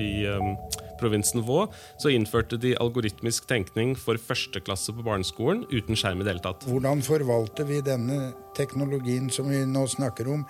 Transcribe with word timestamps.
i 0.00 0.26
um, 0.30 0.54
provinsen 1.00 1.42
Vå, 1.46 1.64
så 2.00 2.12
innførte 2.14 2.58
de 2.60 2.74
algoritmisk 2.80 3.48
tenkning 3.50 3.94
for 3.98 4.18
førsteklasse 4.20 4.94
på 4.96 5.04
barneskolen 5.06 5.64
uten 5.72 5.98
skjerm 5.98 6.22
i 6.22 6.26
det 6.26 6.34
hele 6.34 6.44
tatt. 6.44 6.66
Hvordan 6.68 7.02
forvalter 7.04 7.68
vi 7.68 7.80
denne 7.84 8.32
teknologien 8.58 9.30
som 9.34 9.50
vi 9.50 9.64
nå 9.68 9.86
snakker 9.90 10.30
om, 10.30 10.44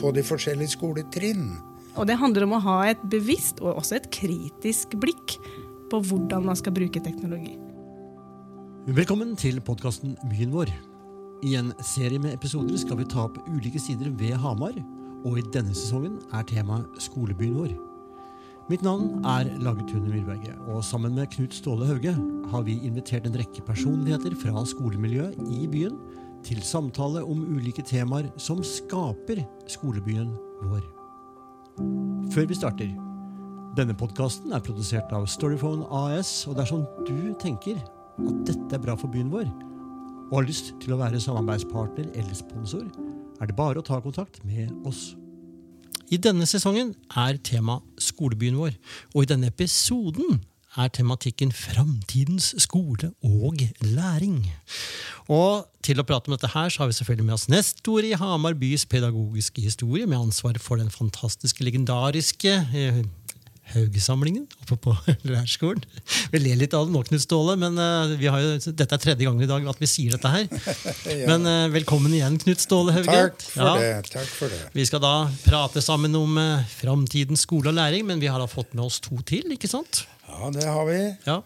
på 0.00 0.12
de 0.16 0.24
forskjellige 0.26 0.76
skoletrinn? 0.76 1.48
Og 1.96 2.08
det 2.08 2.18
handler 2.20 2.44
om 2.44 2.58
å 2.58 2.64
ha 2.66 2.80
et 2.90 3.06
bevisst 3.08 3.62
og 3.64 3.78
også 3.80 4.00
et 4.00 4.10
kritisk 4.12 4.98
blikk 5.00 5.38
på 5.90 6.02
hvordan 6.08 6.44
man 6.50 6.58
skal 6.58 6.74
bruke 6.76 7.00
teknologi. 7.00 7.56
Velkommen 8.86 9.32
til 9.38 9.58
podkasten 9.64 10.14
Byen 10.30 10.52
vår. 10.54 10.70
I 11.46 11.56
en 11.58 11.72
serie 11.84 12.20
med 12.22 12.36
episoder 12.36 12.78
skal 12.80 13.00
vi 13.00 13.08
ta 13.10 13.26
opp 13.26 13.40
ulike 13.48 13.80
sider 13.82 14.12
ved 14.20 14.36
Hamar, 14.40 14.76
og 15.26 15.40
i 15.40 15.44
denne 15.52 15.74
sesongen 15.74 16.20
er 16.36 16.46
temaet 16.48 17.02
skolebyen 17.02 17.58
vår. 17.58 17.74
Mitt 18.66 18.82
navn 18.82 19.20
er 19.22 19.46
Lagetune 19.62 20.10
Myrberget, 20.10 20.56
og 20.66 20.82
sammen 20.82 21.12
med 21.14 21.28
Knut 21.30 21.54
Ståle 21.54 21.86
Hauge 21.86 22.10
har 22.50 22.62
vi 22.66 22.72
invitert 22.82 23.28
en 23.28 23.36
rekke 23.38 23.62
personligheter 23.62 24.32
fra 24.40 24.64
skolemiljøet 24.66 25.36
i 25.54 25.68
byen 25.70 25.94
til 26.42 26.58
samtale 26.66 27.22
om 27.22 27.44
ulike 27.54 27.84
temaer 27.86 28.26
som 28.42 28.64
skaper 28.66 29.44
skolebyen 29.70 30.32
vår. 30.64 30.82
Før 32.34 32.48
vi 32.50 32.58
starter 32.58 32.90
Denne 33.78 33.94
podkasten 33.94 34.56
er 34.56 34.64
produsert 34.66 35.14
av 35.14 35.28
Storyphone 35.30 35.86
AS, 35.86 36.32
og 36.50 36.58
dersom 36.58 36.82
du 37.06 37.36
tenker 37.38 37.78
at 37.78 38.40
dette 38.48 38.74
er 38.74 38.82
bra 38.82 38.96
for 38.98 39.12
byen 39.14 39.30
vår, 39.30 39.46
og 40.32 40.40
har 40.40 40.48
lyst 40.48 40.72
til 40.82 40.96
å 40.96 40.98
være 41.04 41.22
samarbeidspartner 41.22 42.10
eller 42.16 42.34
sponsor, 42.34 42.90
er 43.38 43.46
det 43.46 43.58
bare 43.62 43.78
å 43.78 43.86
ta 43.86 44.00
kontakt 44.02 44.42
med 44.48 44.74
oss. 44.88 45.12
I 46.06 46.18
denne 46.22 46.46
sesongen 46.46 46.92
er 47.18 47.38
tema 47.42 47.80
skolebyen 47.98 48.58
vår, 48.60 48.76
og 49.14 49.24
i 49.24 49.30
denne 49.30 49.50
episoden 49.50 50.38
er 50.76 50.92
tematikken 50.92 51.50
Framtidens 51.56 52.52
skole 52.62 53.10
og 53.24 53.62
læring. 53.80 54.44
Og 55.32 55.66
til 55.82 55.98
å 55.98 56.04
prate 56.06 56.30
om 56.30 56.36
dette 56.36 56.52
her, 56.52 56.70
så 56.70 56.84
har 56.84 56.90
vi 56.90 56.98
selvfølgelig 56.98 57.26
med 57.26 57.36
oss 57.38 57.48
nestor 57.50 58.06
i 58.06 58.14
Hamar 58.18 58.54
bys 58.60 58.86
pedagogiske 58.86 59.64
historie, 59.64 60.06
med 60.06 60.28
ansvar 60.28 60.60
for 60.62 60.78
den 60.78 60.92
fantastiske, 60.92 61.64
legendariske 61.66 62.58
eh, 63.66 63.74
Haugesamlingen 63.74 64.46
oppe 64.62 64.76
på 64.80 64.94
lærerskolen. 65.28 65.82
Vi 66.32 66.40
ler 66.40 66.58
litt 66.60 66.74
av 66.76 66.86
det 66.86 66.94
nå, 66.94 67.02
Knut 67.08 67.22
Ståle, 67.22 67.56
men 67.60 67.78
uh, 67.80 68.14
jo, 68.20 68.32
dette 68.70 68.86
er 68.86 69.02
tredje 69.02 69.26
gangen 69.26 69.44
i 69.44 69.50
dag 69.50 69.66
at 69.70 69.80
vi 69.82 69.88
sier 69.90 70.16
dette 70.16 70.30
her. 70.32 70.46
ja. 71.10 71.26
Men 71.30 71.46
uh, 71.48 71.66
velkommen 71.74 72.14
igjen, 72.14 72.38
Knut 72.42 72.62
Ståle 72.62 72.94
Hauge. 72.96 73.06
Takk 73.10 73.42
for, 73.42 73.62
ja. 73.62 73.74
det, 73.82 74.12
takk 74.12 74.30
for 74.30 74.54
det. 74.54 74.60
Vi 74.76 74.86
skal 74.88 75.02
da 75.04 75.14
prate 75.44 75.82
sammen 75.84 76.14
om 76.18 76.38
uh, 76.40 76.64
framtidens 76.78 77.46
skole 77.46 77.72
og 77.72 77.78
læring, 77.78 78.06
men 78.08 78.22
vi 78.22 78.30
har 78.30 78.42
da 78.42 78.48
fått 78.50 78.74
med 78.76 78.86
oss 78.86 79.00
to 79.04 79.18
til, 79.26 79.50
ikke 79.56 79.70
sant? 79.70 80.04
Ja, 80.26 80.52
det 80.54 80.66
har 80.68 80.86
vi. 80.88 81.00
Ja. 81.26 81.40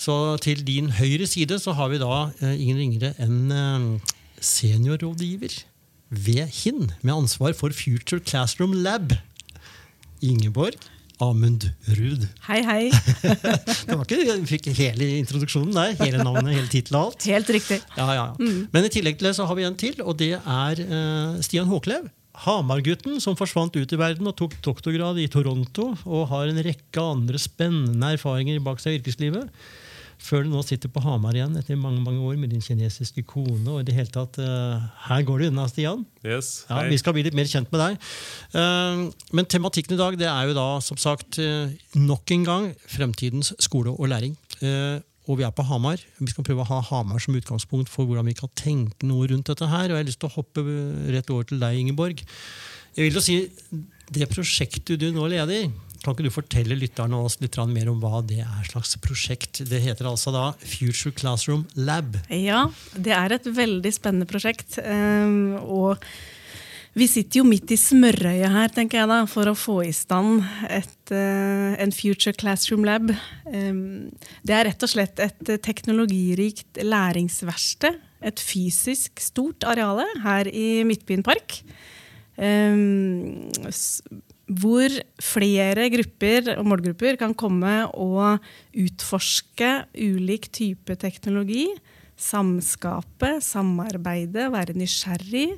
Så 0.00 0.36
til 0.44 0.60
din 0.66 0.92
høyre 0.96 1.28
side 1.28 1.56
så 1.62 1.72
har 1.76 1.88
vi 1.92 2.02
da 2.02 2.26
uh, 2.28 2.52
ingen 2.52 2.82
ringere 2.82 3.14
enn 3.22 4.02
seniorrådgiver 4.46 5.62
ved 6.08 6.46
HIN, 6.52 6.92
med 7.02 7.14
ansvar 7.14 7.56
for 7.56 7.74
Future 7.74 8.20
Classroom 8.20 8.72
Lab. 8.84 9.16
Ingeborg 10.22 10.78
Amund 11.22 11.70
Ruud. 11.96 12.26
Hei, 12.44 12.58
hei. 12.66 12.90
det 13.86 13.94
var 13.94 14.04
ikke, 14.04 14.36
Du 14.36 14.50
fikk 14.50 14.68
hele 14.76 15.08
introduksjonen 15.22 15.72
der. 15.72 15.94
Hele 16.02 16.20
navnet, 16.20 16.52
hele 16.52 16.68
tittelen 16.68 17.00
og 17.00 17.12
alt. 17.12 17.26
Helt 17.30 17.52
riktig. 17.56 17.80
Ja, 17.96 18.08
ja. 18.12 18.26
Mm. 18.36 18.66
Men 18.74 18.88
i 18.88 18.92
tillegg 18.92 19.16
til 19.20 19.30
det 19.30 19.36
så 19.38 19.48
har 19.48 19.56
vi 19.56 19.64
en 19.64 19.78
til, 19.80 19.96
og 20.04 20.18
det 20.20 20.34
er 20.36 20.84
uh, 20.84 21.40
Stian 21.44 21.70
Håklev. 21.70 22.10
Hamar-gutten 22.44 23.16
som 23.24 23.36
forsvant 23.38 23.78
ut 23.78 23.92
i 23.92 23.98
verden 24.00 24.28
og 24.28 24.36
tok 24.36 24.58
doktorgrad 24.64 25.16
i 25.22 25.28
Toronto 25.32 25.94
og 26.04 26.28
har 26.34 26.50
en 26.50 26.60
rekke 26.66 27.00
andre 27.00 27.40
spennende 27.40 28.12
erfaringer 28.18 28.60
bak 28.64 28.82
seg 28.82 28.98
i 28.98 29.00
yrkeslivet 29.00 29.48
før 30.22 30.44
du 30.44 30.52
nå 30.52 30.62
sitter 30.66 30.90
på 30.92 31.02
Hamar 31.04 31.36
igjen 31.36 31.56
etter 31.58 31.78
mange 31.78 32.02
mange 32.04 32.22
år 32.24 32.38
med 32.40 32.52
din 32.52 32.62
kinesiske 32.64 33.24
kone. 33.28 33.64
og 33.70 33.80
i 33.80 33.86
det 33.88 33.96
hele 33.96 34.12
tatt, 34.12 34.38
uh, 34.38 34.82
Her 35.08 35.24
går 35.26 35.42
det 35.42 35.50
unna, 35.52 35.66
Stian. 35.68 36.04
Yes, 36.24 36.66
ja, 36.68 36.82
vi 36.88 36.98
skal 37.00 37.16
bli 37.16 37.26
litt 37.26 37.36
mer 37.36 37.48
kjent 37.50 37.70
med 37.72 37.82
deg. 37.82 37.98
Uh, 38.54 39.10
men 39.36 39.48
tematikken 39.48 39.96
i 39.96 40.00
dag 40.00 40.18
det 40.18 40.28
er 40.30 40.48
jo 40.48 40.56
da 40.56 40.68
som 40.84 40.98
sagt 41.00 41.40
uh, 41.42 41.68
nok 41.94 42.32
en 42.36 42.46
gang 42.46 42.70
fremtidens 42.90 43.52
skole 43.62 43.92
og 43.92 44.08
læring. 44.12 44.36
og 45.26 45.38
vi 45.38 45.44
er 45.44 45.50
på 45.50 45.64
Hamar. 45.66 46.00
Vi 46.18 46.30
skal 46.30 46.44
prøve 46.46 46.62
å 46.62 46.70
ha 46.70 46.80
Hamar 46.90 47.18
som 47.18 47.34
utgangspunkt 47.34 47.90
for 47.90 48.06
hvordan 48.06 48.26
vi 48.26 48.36
kan 48.38 48.50
tenke 48.56 49.06
noe 49.06 49.26
rundt 49.26 49.50
dette 49.50 49.66
her. 49.66 49.90
og 49.90 49.96
Jeg 49.96 50.04
har 50.04 50.08
lyst 50.08 50.20
til 50.22 50.30
å 50.30 50.36
hoppe 50.38 50.62
rett 51.12 51.30
over 51.30 51.44
til 51.44 51.60
deg, 51.60 51.80
Ingeborg. 51.82 52.22
Jeg 52.96 53.08
vil 53.10 53.18
jo 53.18 53.20
si, 53.20 53.50
Det 54.06 54.28
prosjektet 54.30 55.00
du 55.02 55.10
nå 55.10 55.26
leder, 55.26 55.66
kan 56.06 56.14
ikke 56.14 56.28
du 56.28 56.34
fortelle 56.34 56.78
lytterne 56.78 57.18
oss 57.18 57.40
litt 57.42 57.58
mer 57.72 57.90
om 57.90 57.98
hva 58.02 58.22
det 58.22 58.44
er 58.44 58.70
slags 58.70 58.94
prosjekt? 59.02 59.64
Det 59.66 59.82
heter 59.82 60.06
altså 60.06 60.30
da 60.34 60.46
Future 60.62 61.10
Classroom 61.16 61.66
Lab. 61.74 62.20
Ja, 62.30 62.68
det 62.94 63.14
er 63.16 63.34
et 63.34 63.48
veldig 63.50 63.92
spennende 63.94 64.28
prosjekt. 64.30 64.78
Ehm, 64.78 65.56
og 65.58 65.98
vi 66.96 67.08
sitter 67.10 67.42
jo 67.42 67.48
midt 67.48 67.74
i 67.74 67.80
smørøyet 67.80 68.54
her 68.54 68.70
tenker 68.72 69.02
jeg 69.02 69.10
da, 69.10 69.18
for 69.28 69.50
å 69.50 69.56
få 69.58 69.80
i 69.88 69.92
stand 69.96 70.46
et, 70.70 71.10
eh, 71.10 71.74
en 71.82 71.92
Future 71.92 72.36
Classroom 72.38 72.86
Lab. 72.86 73.10
Ehm, 73.50 74.14
det 74.46 74.54
er 74.54 74.70
rett 74.70 74.86
og 74.86 74.94
slett 74.94 75.18
et 75.18 75.52
teknologirikt 75.66 76.80
læringsverksted. 76.86 77.98
Et 78.22 78.40
fysisk 78.40 79.20
stort 79.20 79.66
areale 79.66 80.06
her 80.22 80.48
i 80.48 80.84
Midtbyen 80.86 81.26
Park. 81.26 81.60
Hvor 84.46 84.92
flere 85.18 85.88
grupper 85.90 86.52
og 86.54 86.66
målgrupper 86.70 87.18
kan 87.18 87.34
komme 87.34 87.80
og 87.98 88.38
utforske 88.78 89.70
ulik 89.98 90.46
type 90.54 90.94
teknologi. 91.02 91.66
Samskape, 92.16 93.40
samarbeide, 93.42 94.46
være 94.54 94.76
nysgjerrig. 94.78 95.48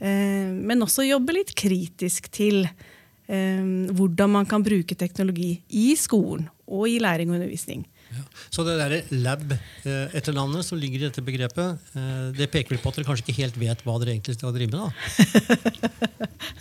Eh, 0.00 0.52
men 0.52 0.84
også 0.84 1.08
jobbe 1.08 1.38
litt 1.38 1.54
kritisk 1.56 2.28
til 2.32 2.66
eh, 2.66 3.64
hvordan 3.96 4.36
man 4.36 4.48
kan 4.48 4.64
bruke 4.64 4.96
teknologi 5.00 5.54
i 5.72 5.94
skolen 5.96 6.46
og 6.68 6.86
i 6.92 7.00
læring 7.00 7.32
og 7.32 7.40
undervisning. 7.40 7.86
Ja. 8.10 8.22
Så 8.50 8.64
det 8.66 8.74
der 8.80 8.92
lab 9.22 9.44
etternavnet 9.52 10.16
etter 10.18 10.34
navnet 10.34 10.66
som 10.66 10.78
ligger 10.80 10.98
i 10.98 11.06
dette 11.06 11.22
begrepet, 11.22 11.78
eh, 11.94 12.24
det 12.34 12.48
peker 12.50 12.74
vel 12.74 12.80
på 12.82 12.90
at 12.90 12.98
dere 12.98 13.06
kanskje 13.06 13.24
ikke 13.26 13.38
helt 13.38 13.58
vet 13.60 13.84
hva 13.86 13.94
dere 14.02 14.16
egentlig 14.16 14.34
skal 14.34 14.54
drive 14.56 14.70
med? 14.74 14.80
da? 14.82 14.88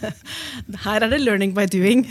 Her 0.86 1.06
er 1.06 1.10
det 1.10 1.22
'learning 1.24 1.56
by 1.58 1.66
doing'. 1.66 2.06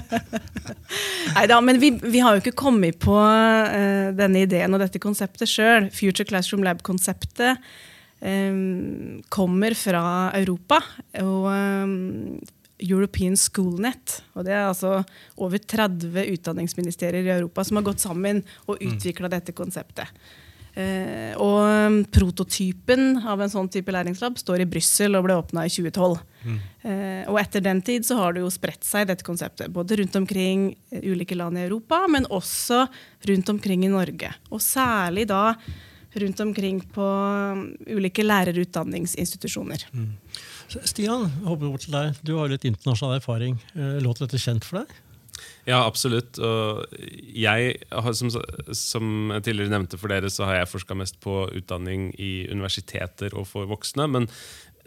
Nei 1.36 1.44
da, 1.46 1.60
men 1.60 1.78
vi, 1.82 1.92
vi, 2.00 2.22
har 2.24 2.34
jo 2.34 2.42
ikke 2.42 2.56
kommet 2.58 2.98
på 3.02 3.14
uh, 3.14 4.10
denne 4.16 4.46
ideen 4.46 4.74
og 4.74 4.80
dette 4.82 5.02
konseptet 5.02 5.48
sjøl. 5.50 5.90
Future 5.94 6.26
Classroom 6.26 6.64
Lab-konseptet 6.66 7.60
um, 8.24 9.20
kommer 9.28 9.76
fra 9.78 10.32
Europa. 10.40 10.80
Og 11.22 11.46
um, 11.52 12.40
European 12.82 13.36
Schoolnet. 13.38 14.20
og 14.34 14.44
Det 14.46 14.54
er 14.54 14.68
altså 14.68 15.00
over 15.36 15.58
30 15.58 16.30
utdanningsministerier 16.36 17.26
i 17.26 17.34
Europa 17.38 17.64
som 17.64 17.80
har 17.80 17.88
gått 17.90 18.04
sammen 18.04 18.44
og 18.66 18.80
utvikla 18.80 19.28
mm. 19.28 19.34
dette 19.36 19.56
konseptet. 19.56 20.08
Eh, 20.70 21.34
og 21.42 21.64
um, 21.66 21.96
prototypen 22.14 23.18
av 23.26 23.40
en 23.42 23.50
sånn 23.50 23.68
type 23.72 23.90
læringslab 23.90 24.36
står 24.38 24.62
i 24.62 24.68
Brussel 24.70 25.18
og 25.18 25.26
ble 25.26 25.36
åpna 25.40 25.64
i 25.66 25.72
2012. 25.72 26.20
Mm. 26.46 26.58
Eh, 26.86 27.22
og 27.30 27.40
etter 27.42 27.64
den 27.64 27.82
tid 27.84 28.06
så 28.06 28.20
har 28.20 28.36
det 28.36 28.44
jo 28.44 28.52
spredt 28.54 28.86
seg, 28.86 29.08
dette 29.10 29.26
konseptet. 29.26 29.72
Både 29.74 29.98
rundt 29.98 30.16
omkring 30.20 30.70
ulike 31.02 31.38
land 31.38 31.58
i 31.58 31.66
Europa, 31.66 32.04
men 32.10 32.28
også 32.30 32.84
rundt 33.30 33.50
omkring 33.52 33.86
i 33.86 33.92
Norge. 33.92 34.30
Og 34.54 34.62
særlig 34.62 35.26
da 35.30 35.56
rundt 36.20 36.40
omkring 36.42 36.80
på 36.94 37.06
um, 37.06 37.66
ulike 37.90 38.24
lærerutdanningsinstitusjoner. 38.26 39.88
Mm. 39.94 40.14
Stian, 40.86 41.28
deg. 41.90 42.18
Du 42.26 42.36
har 42.38 42.50
litt 42.50 42.66
internasjonal 42.68 43.18
erfaring. 43.18 43.56
Eh, 43.74 43.98
låter 44.04 44.26
dette 44.26 44.38
kjent 44.38 44.66
for 44.66 44.82
deg? 44.82 44.98
Ja, 45.68 45.82
absolutt. 45.82 46.38
Og 46.38 46.84
jeg 47.34 47.76
har, 47.90 48.12
som, 48.16 48.30
som, 48.76 49.30
jeg 49.34 49.46
tidligere 49.46 49.72
nevnte 49.72 49.98
for 50.00 50.12
dere, 50.12 50.30
så 50.32 50.46
har 50.48 50.60
jeg 50.60 50.70
forska 50.72 50.96
mest 50.98 51.20
på 51.24 51.42
utdanning 51.56 52.10
i 52.20 52.46
universiteter 52.50 53.34
og 53.38 53.48
for 53.50 53.68
voksne. 53.70 54.06
Men 54.10 54.28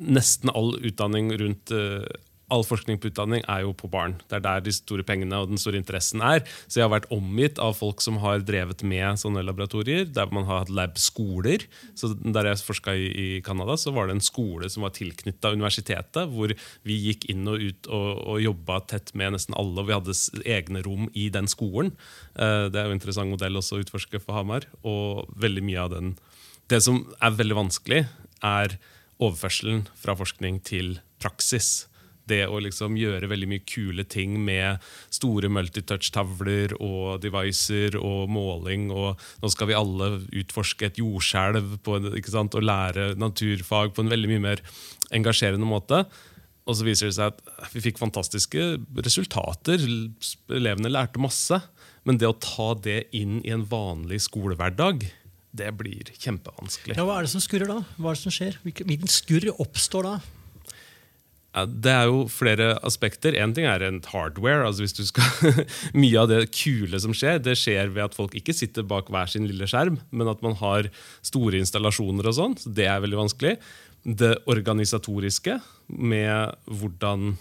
nesten 0.02 0.52
all 0.54 0.76
utdanning 0.82 1.32
rundt 1.40 1.74
uh, 1.74 2.06
all 2.54 2.66
forskning 2.68 3.00
på 3.02 3.10
utdanning 3.10 3.44
er 3.50 3.64
jo 3.66 3.74
på 3.78 3.90
barn. 3.92 4.16
Det 4.30 4.38
er 4.38 4.44
der 4.46 4.64
de 4.66 4.74
store 4.76 5.06
pengene 5.08 5.40
og 5.42 5.50
den 5.52 5.62
store 5.62 5.80
interessen 5.80 6.22
er. 6.26 6.44
Så 6.68 6.80
jeg 6.80 6.86
har 6.86 6.94
vært 6.94 7.10
omgitt 7.14 7.62
av 7.62 7.76
folk 7.80 8.04
som 8.06 8.20
har 8.24 8.44
drevet 8.46 8.84
med 8.88 9.20
sånne 9.22 9.44
laboratorier, 9.46 10.06
der 10.14 10.32
man 10.34 10.48
har 10.50 10.64
hatt 10.64 10.74
lab-skoler. 10.74 11.66
Så 11.98 12.14
Der 12.14 12.50
jeg 12.50 12.64
forska 12.64 12.94
i 12.96 13.42
Canada, 13.46 13.76
så 13.78 13.92
var 13.94 14.08
det 14.08 14.18
en 14.18 14.24
skole 14.24 14.70
som 14.70 14.86
var 14.86 14.94
tilknytta 14.96 15.54
universitetet, 15.54 16.30
hvor 16.30 16.54
vi 16.84 17.00
gikk 17.10 17.28
inn 17.32 17.48
og 17.50 17.62
ut 17.62 17.90
og, 17.90 18.10
og 18.34 18.42
jobba 18.44 18.80
tett 18.90 19.14
med 19.18 19.36
nesten 19.36 19.58
alle, 19.58 19.82
og 19.82 19.90
vi 19.90 19.98
hadde 19.98 20.18
egne 20.46 20.84
rom 20.86 21.10
i 21.14 21.30
den 21.34 21.50
skolen. 21.52 21.94
Eh, 22.36 22.70
det 22.72 22.80
er 22.80 22.88
jo 22.88 22.96
en 22.96 23.00
interessant 23.00 23.34
modell 23.34 23.60
også 23.60 23.78
å 23.78 23.84
utforske 23.84 24.22
for 24.24 24.38
Hamar. 24.38 24.68
Og 24.84 25.28
veldig 25.40 25.66
mye 25.66 25.88
av 25.88 25.94
den 25.96 26.16
Det 26.72 26.80
som 26.80 27.02
er 27.20 27.34
veldig 27.36 27.58
vanskelig, 27.58 28.06
er 28.40 28.78
overførselen 29.20 29.84
fra 30.00 30.16
forskning 30.16 30.62
til 30.64 30.96
praksis. 31.22 31.88
Det 32.30 32.44
å 32.48 32.60
liksom 32.64 32.98
gjøre 33.00 33.30
veldig 33.32 33.50
mye 33.52 33.64
kule 33.68 34.06
ting 34.08 34.36
med 34.44 34.84
store 35.14 35.50
multitouch-tavler 35.52 36.76
og 36.80 37.22
devicer 37.24 37.98
og 38.00 38.32
måling. 38.32 38.90
og 38.92 39.20
Nå 39.44 39.52
skal 39.52 39.72
vi 39.72 39.78
alle 39.78 40.12
utforske 40.32 40.88
et 40.88 41.02
jordskjelv 41.02 41.80
og 41.88 42.62
lære 42.64 43.14
naturfag 43.20 43.96
på 43.96 44.06
en 44.06 44.14
veldig 44.14 44.32
mye 44.34 44.46
mer 44.52 44.64
engasjerende 45.14 45.68
måte. 45.68 46.06
Og 46.64 46.78
så 46.80 46.86
viser 46.88 47.10
det 47.10 47.18
seg 47.18 47.34
at 47.34 47.74
vi 47.74 47.84
fikk 47.84 48.00
fantastiske 48.00 48.68
resultater. 49.04 49.84
Elevene 50.54 50.92
lærte 50.92 51.20
masse. 51.22 51.60
Men 52.08 52.20
det 52.20 52.30
å 52.30 52.38
ta 52.40 52.72
det 52.84 53.06
inn 53.16 53.42
i 53.44 53.52
en 53.56 53.66
vanlig 53.68 54.22
skolehverdag, 54.26 55.04
det 55.54 55.70
blir 55.78 56.10
kjempevanskelig. 56.18 56.96
Ja, 56.98 57.06
Hva 57.08 57.20
er 57.20 57.28
det 57.28 57.34
som 57.36 57.44
skurrer 57.44 57.70
da? 57.70 57.82
Hva 57.98 58.12
er 58.12 58.18
det 58.18 58.24
som 58.24 58.34
skjer? 58.34 58.58
Hvilken 58.64 59.12
skurr 59.12 59.52
oppstår 59.54 60.08
da? 60.08 60.16
Det 61.54 61.92
er 61.94 62.08
jo 62.10 62.24
flere 62.34 62.72
aspekter. 62.86 63.36
En 63.38 63.54
ting 63.54 63.68
er 63.70 63.84
rent 63.84 64.08
hardware. 64.10 64.66
altså 64.66 64.86
hvis 64.86 64.98
du 64.98 65.04
skal, 65.06 65.62
Mye 66.02 66.24
av 66.24 66.32
det 66.32 66.48
kule 66.56 67.00
som 67.00 67.14
skjer, 67.14 67.38
det 67.46 67.56
skjer 67.60 67.94
ved 67.94 68.08
at 68.08 68.18
folk 68.18 68.34
ikke 68.40 68.56
sitter 68.58 68.86
bak 68.88 69.12
hver 69.14 69.30
sin 69.30 69.46
lille 69.50 69.68
skjerm, 69.70 70.00
men 70.10 70.32
at 70.32 70.42
man 70.46 70.58
har 70.58 70.90
store 71.22 71.62
installasjoner 71.62 72.30
og 72.30 72.38
sånn. 72.40 72.58
så 72.58 72.74
Det 72.74 72.90
er 72.90 73.04
veldig 73.06 73.22
vanskelig. 73.22 73.58
Det 74.04 74.36
organisatoriske, 74.52 75.60
med 75.94 76.58
hvordan 76.68 77.36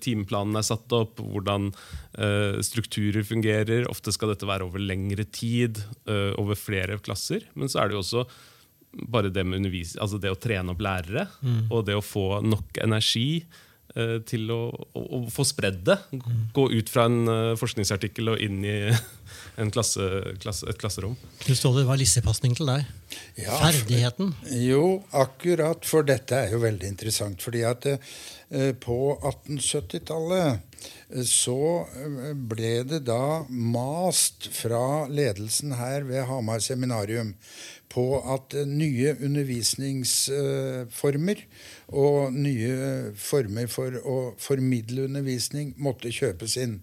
timeplanen 0.00 0.56
er 0.58 0.64
satt 0.66 0.92
opp, 0.96 1.20
hvordan 1.20 1.70
uh, 2.18 2.58
strukturer 2.64 3.26
fungerer. 3.26 3.86
Ofte 3.90 4.14
skal 4.14 4.32
dette 4.32 4.48
være 4.48 4.66
over 4.66 4.82
lengre 4.82 5.24
tid, 5.24 5.82
uh, 6.08 6.32
over 6.40 6.58
flere 6.58 6.98
klasser. 6.98 7.46
Men 7.54 7.68
så 7.68 7.82
er 7.82 7.90
det 7.90 7.98
jo 7.98 8.04
også 8.04 8.26
bare 9.04 9.30
det 9.32 9.44
med 9.44 9.60
undervis 9.60 9.96
altså 10.00 10.20
det 10.22 10.32
å 10.32 10.40
trene 10.40 10.72
opp 10.72 10.82
lærere, 10.84 11.26
og 11.70 11.86
det 11.88 11.96
å 11.98 12.04
få 12.04 12.40
nok 12.44 12.80
energi 12.84 13.44
uh, 13.96 14.18
til 14.28 14.50
å, 14.52 14.60
å, 14.70 15.02
å 15.02 15.20
få 15.32 15.44
spredd 15.46 15.82
det. 15.86 15.98
Gå 16.56 16.68
ut 16.72 16.92
fra 16.92 17.06
en 17.10 17.18
uh, 17.28 17.56
forskningsartikkel 17.58 18.34
og 18.34 18.42
inn 18.42 18.62
i 18.66 18.76
en 19.60 19.72
klasse, 19.72 20.06
klasse, 20.42 20.68
et 20.70 20.80
klasserom. 20.80 21.16
Knut 21.44 21.58
Ståle, 21.58 21.84
hva 21.84 21.94
var 21.94 22.00
lissepasning 22.00 22.56
til 22.58 22.68
deg? 22.70 22.88
Ja, 23.40 23.56
Ferdigheten? 23.62 24.34
Jo, 24.60 25.00
akkurat, 25.16 25.86
for 25.88 26.06
dette 26.06 26.42
er 26.44 26.56
jo 26.56 26.62
veldig 26.64 26.90
interessant. 26.90 27.42
fordi 27.42 27.64
at 27.68 27.88
uh, 27.88 28.72
på 28.82 28.98
1870-tallet 29.16 30.46
eh, 30.48 31.05
så 31.26 31.86
eh, 31.94 32.34
ble 32.34 32.82
det 32.88 33.04
da 33.06 33.44
mast 33.48 34.48
fra 34.54 35.06
ledelsen 35.06 35.72
her 35.78 36.02
ved 36.08 36.24
Hamar 36.26 36.58
seminarium 36.64 37.34
på 37.92 38.22
at 38.34 38.54
eh, 38.58 38.66
nye 38.66 39.14
undervisningsformer 39.22 41.36
og 41.94 42.34
nye 42.34 43.12
former 43.14 43.66
for 43.70 43.94
å 44.02 44.34
formidle 44.42 45.04
undervisning 45.06 45.74
måtte 45.78 46.10
kjøpes 46.14 46.56
inn. 46.58 46.82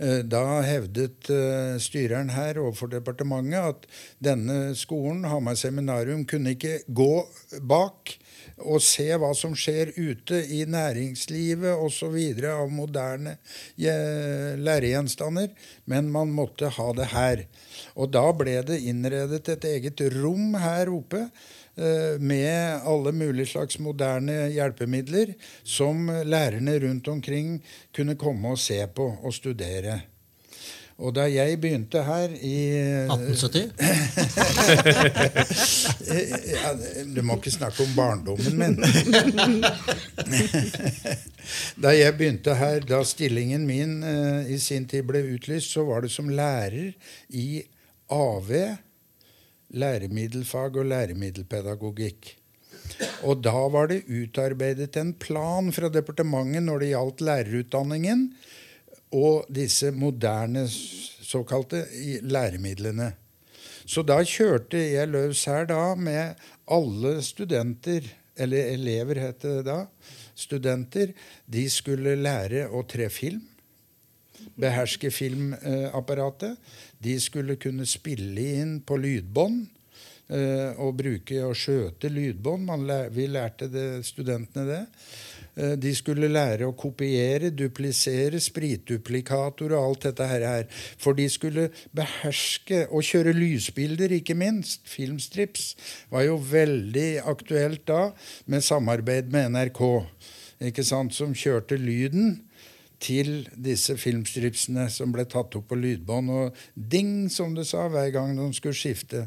Eh, 0.00 0.24
Da 0.24 0.62
hevdet 0.64 1.30
eh, 1.30 1.78
styreren 1.82 2.30
her 2.32 2.58
overfor 2.62 2.88
departementet 2.94 3.58
at 3.74 3.86
denne 4.24 4.74
skolen, 4.78 5.24
Hamar 5.28 5.54
seminarium, 5.60 6.24
kunne 6.24 6.50
ikke 6.56 6.80
gå 6.88 7.28
bak 7.60 8.16
og 8.58 8.82
se 8.82 9.14
hva 9.20 9.34
som 9.36 9.54
skjer 9.54 9.92
ute 9.96 10.46
i 10.50 10.64
næringslivet 10.66 11.76
osv. 11.78 12.16
av 12.48 12.70
moderne 12.72 13.36
eh, 13.36 13.38
læregjenstander, 13.78 15.52
men 15.86 16.10
man 16.12 16.32
måtte 16.34 16.70
ha 16.74 16.88
det 16.96 17.10
her. 17.12 17.44
Og 17.96 18.12
da 18.14 18.24
ble 18.36 18.58
det 18.66 18.80
innredet 18.90 19.48
et 19.48 19.64
eget 19.68 20.02
rom 20.18 20.54
her 20.60 20.90
oppe 20.92 21.24
eh, 21.24 22.18
med 22.20 22.84
alle 22.84 23.14
mulige 23.16 23.52
slags 23.54 23.78
moderne 23.82 24.48
hjelpemidler 24.54 25.34
som 25.64 26.08
lærerne 26.08 26.78
rundt 26.84 27.08
omkring 27.08 27.58
kunne 27.94 28.18
komme 28.20 28.54
og 28.54 28.62
se 28.62 28.82
på 28.94 29.10
og 29.22 29.34
studere. 29.34 30.00
Og 30.98 31.12
da 31.14 31.28
jeg 31.30 31.60
begynte 31.62 32.00
her 32.02 32.32
i 32.42 32.56
1870? 33.06 33.70
ja, 36.50 36.72
Du 37.14 37.20
må 37.22 37.36
ikke 37.38 37.52
snakke 37.54 37.84
om 37.86 37.92
barndommen 37.94 38.58
min. 38.58 38.74
Da 41.82 41.94
jeg 41.94 42.16
begynte 42.18 42.56
her, 42.58 42.82
da 42.84 42.98
stillingen 43.06 43.62
min 43.68 44.02
eh, 44.04 44.50
i 44.52 44.58
sin 44.60 44.84
tid 44.90 45.06
ble 45.08 45.22
utlyst, 45.36 45.70
så 45.72 45.86
var 45.86 46.02
det 46.04 46.10
som 46.12 46.28
lærer 46.28 46.90
i 47.30 47.62
AV, 48.12 48.50
læremiddelfag 49.78 50.76
og 50.82 50.90
læremiddelpedagogikk. 50.90 52.34
Og 53.22 53.40
da 53.46 53.54
var 53.70 53.88
det 53.92 54.02
utarbeidet 54.10 54.98
en 54.98 55.14
plan 55.14 55.70
fra 55.72 55.88
departementet 55.94 56.66
når 56.66 56.82
det 56.82 56.92
gjaldt 56.92 57.24
lærerutdanningen 57.30 58.30
og 59.14 59.46
disse 59.52 59.90
moderne 59.94 60.66
såkalte 60.68 61.84
læremidlene. 62.22 63.12
Så 63.88 64.02
da 64.04 64.18
kjørte 64.20 64.80
jeg 64.80 65.08
løs 65.08 65.44
her 65.48 65.64
da 65.68 65.94
med 65.96 66.40
alle 66.68 67.18
studenter, 67.24 68.04
eller 68.38 68.74
elever 68.74 69.20
het 69.22 69.40
det 69.42 69.64
da, 69.66 69.78
studenter, 70.38 71.14
de 71.46 71.64
skulle 71.72 72.18
lære 72.20 72.66
å 72.68 72.84
tre 72.86 73.08
film. 73.10 73.40
Beherske 74.58 75.10
filmapparatet. 75.10 76.58
De 77.02 77.16
skulle 77.20 77.56
kunne 77.60 77.86
spille 77.88 78.44
inn 78.60 78.78
på 78.86 78.98
lydbånd. 79.00 79.66
eh, 80.28 80.76
og 80.76 80.96
bruke 80.98 81.40
og 81.44 81.56
skjøte 81.56 82.10
lydbånd. 82.12 82.68
Vi 83.16 83.26
lærte 83.26 83.68
det, 83.72 84.04
studentene 84.04 84.66
det. 84.68 84.82
Eh, 85.58 85.74
De 85.76 85.92
skulle 85.96 86.30
lære 86.30 86.68
å 86.68 86.76
kopiere, 86.78 87.50
duplisere, 87.50 88.40
spritduplikator 88.40 89.74
og 89.74 89.84
alt 89.84 90.08
dette 90.08 90.28
her. 90.30 90.66
For 91.00 91.18
de 91.18 91.28
skulle 91.32 91.68
beherske 91.96 92.84
og 92.88 93.02
kjøre 93.02 93.34
lysbilder, 93.36 94.14
ikke 94.20 94.38
minst. 94.38 94.86
Filmstrips 94.88 95.72
var 96.12 96.28
jo 96.28 96.38
veldig 96.38 97.24
aktuelt 97.26 97.86
da, 97.88 98.12
med 98.46 98.64
samarbeid 98.64 99.32
med 99.34 99.50
NRK, 99.56 99.82
ikke 100.70 100.84
sant, 100.86 101.14
som 101.14 101.34
kjørte 101.36 101.78
lyden 101.78 102.47
til 103.02 103.46
disse 103.54 103.94
filmstripsene 103.98 104.88
som 104.90 105.12
ble 105.14 105.24
tatt 105.30 105.54
opp 105.58 105.68
på 105.70 105.78
lydbånd. 105.78 106.32
Og 106.34 106.62
ding, 106.74 107.28
som 107.32 107.54
du 107.54 107.62
sa, 107.66 107.86
hver 107.92 108.10
gang 108.14 108.34
de 108.36 108.48
skulle 108.56 108.76
skifte 108.76 109.26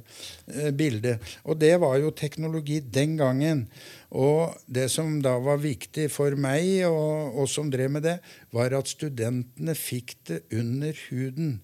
eh, 0.51 0.71
bilde. 0.75 1.17
Og 1.47 1.59
det 1.61 1.73
var 1.83 1.97
jo 2.01 2.13
teknologi 2.15 2.81
den 2.83 3.15
gangen. 3.19 3.65
Og 4.11 4.57
det 4.67 4.89
som 4.91 5.19
da 5.23 5.37
var 5.43 5.61
viktig 5.63 6.09
for 6.11 6.35
meg, 6.35 6.83
og, 6.89 7.39
oss 7.43 7.55
som 7.59 7.71
drev 7.71 7.95
med 7.95 8.07
det, 8.07 8.17
var 8.51 8.75
at 8.75 8.91
studentene 8.91 9.75
fikk 9.77 10.17
det 10.27 10.41
under 10.59 10.97
huden. 11.07 11.59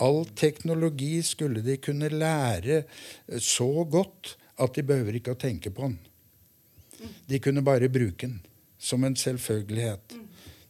All 0.00 0.24
teknologi 0.32 1.18
skulle 1.26 1.60
de 1.64 1.76
kunne 1.82 2.08
lære 2.08 2.82
eh, 2.82 3.40
så 3.40 3.84
godt 3.84 4.36
at 4.60 4.76
de 4.76 4.84
behøver 4.84 5.20
ikke 5.20 5.36
å 5.36 5.40
tenke 5.40 5.72
på 5.72 5.88
den. 5.88 6.00
De 7.28 7.38
kunne 7.40 7.64
bare 7.64 7.88
bruke 7.92 8.26
den 8.26 8.40
som 8.80 9.04
en 9.04 9.16
selvfølgelighet. 9.16 10.19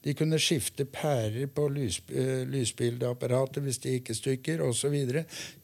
De 0.05 0.15
kunne 0.17 0.41
skifte 0.41 0.87
pærer 0.89 1.49
på 1.53 1.67
lys, 1.69 2.01
eh, 2.09 2.45
lysbildeapparatet 2.49 3.63
hvis 3.65 3.81
de 3.83 3.97
gikk 3.99 4.13
i 4.13 4.17
stykker 4.17 4.63
osv. 4.65 4.97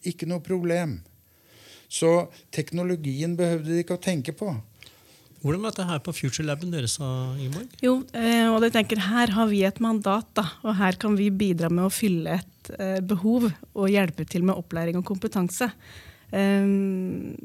Ikke 0.05 0.29
noe 0.29 0.45
problem. 0.45 0.99
Så 1.89 2.29
teknologien 2.53 3.37
behøvde 3.39 3.73
de 3.73 3.85
ikke 3.85 3.97
å 3.97 4.03
tenke 4.03 4.35
på. 4.37 4.51
Hvordan 5.47 5.63
var 5.63 5.75
dette 5.75 5.87
her 5.87 6.01
på 6.03 6.15
Future 6.17 6.47
Laben 6.49 6.73
deres, 6.75 6.97
Ingeborg? 6.99 7.71
Jo, 7.85 8.01
eh, 8.17 8.49
og 8.51 8.65
jeg 8.67 8.75
tenker 8.75 9.03
her 9.05 9.31
har 9.37 9.49
vi 9.51 9.63
et 9.69 9.79
mandat, 9.85 10.27
da, 10.35 10.47
og 10.67 10.75
her 10.81 10.99
kan 10.99 11.15
vi 11.19 11.29
bidra 11.31 11.71
med 11.71 11.87
å 11.87 11.93
fylle 11.93 12.41
et 12.41 12.71
eh, 12.81 12.99
behov 13.05 13.47
og 13.47 13.93
hjelpe 13.93 14.27
til 14.27 14.47
med 14.49 14.59
opplæring 14.59 14.99
og 14.99 15.07
kompetanse. 15.07 15.71
Um, 16.33 17.37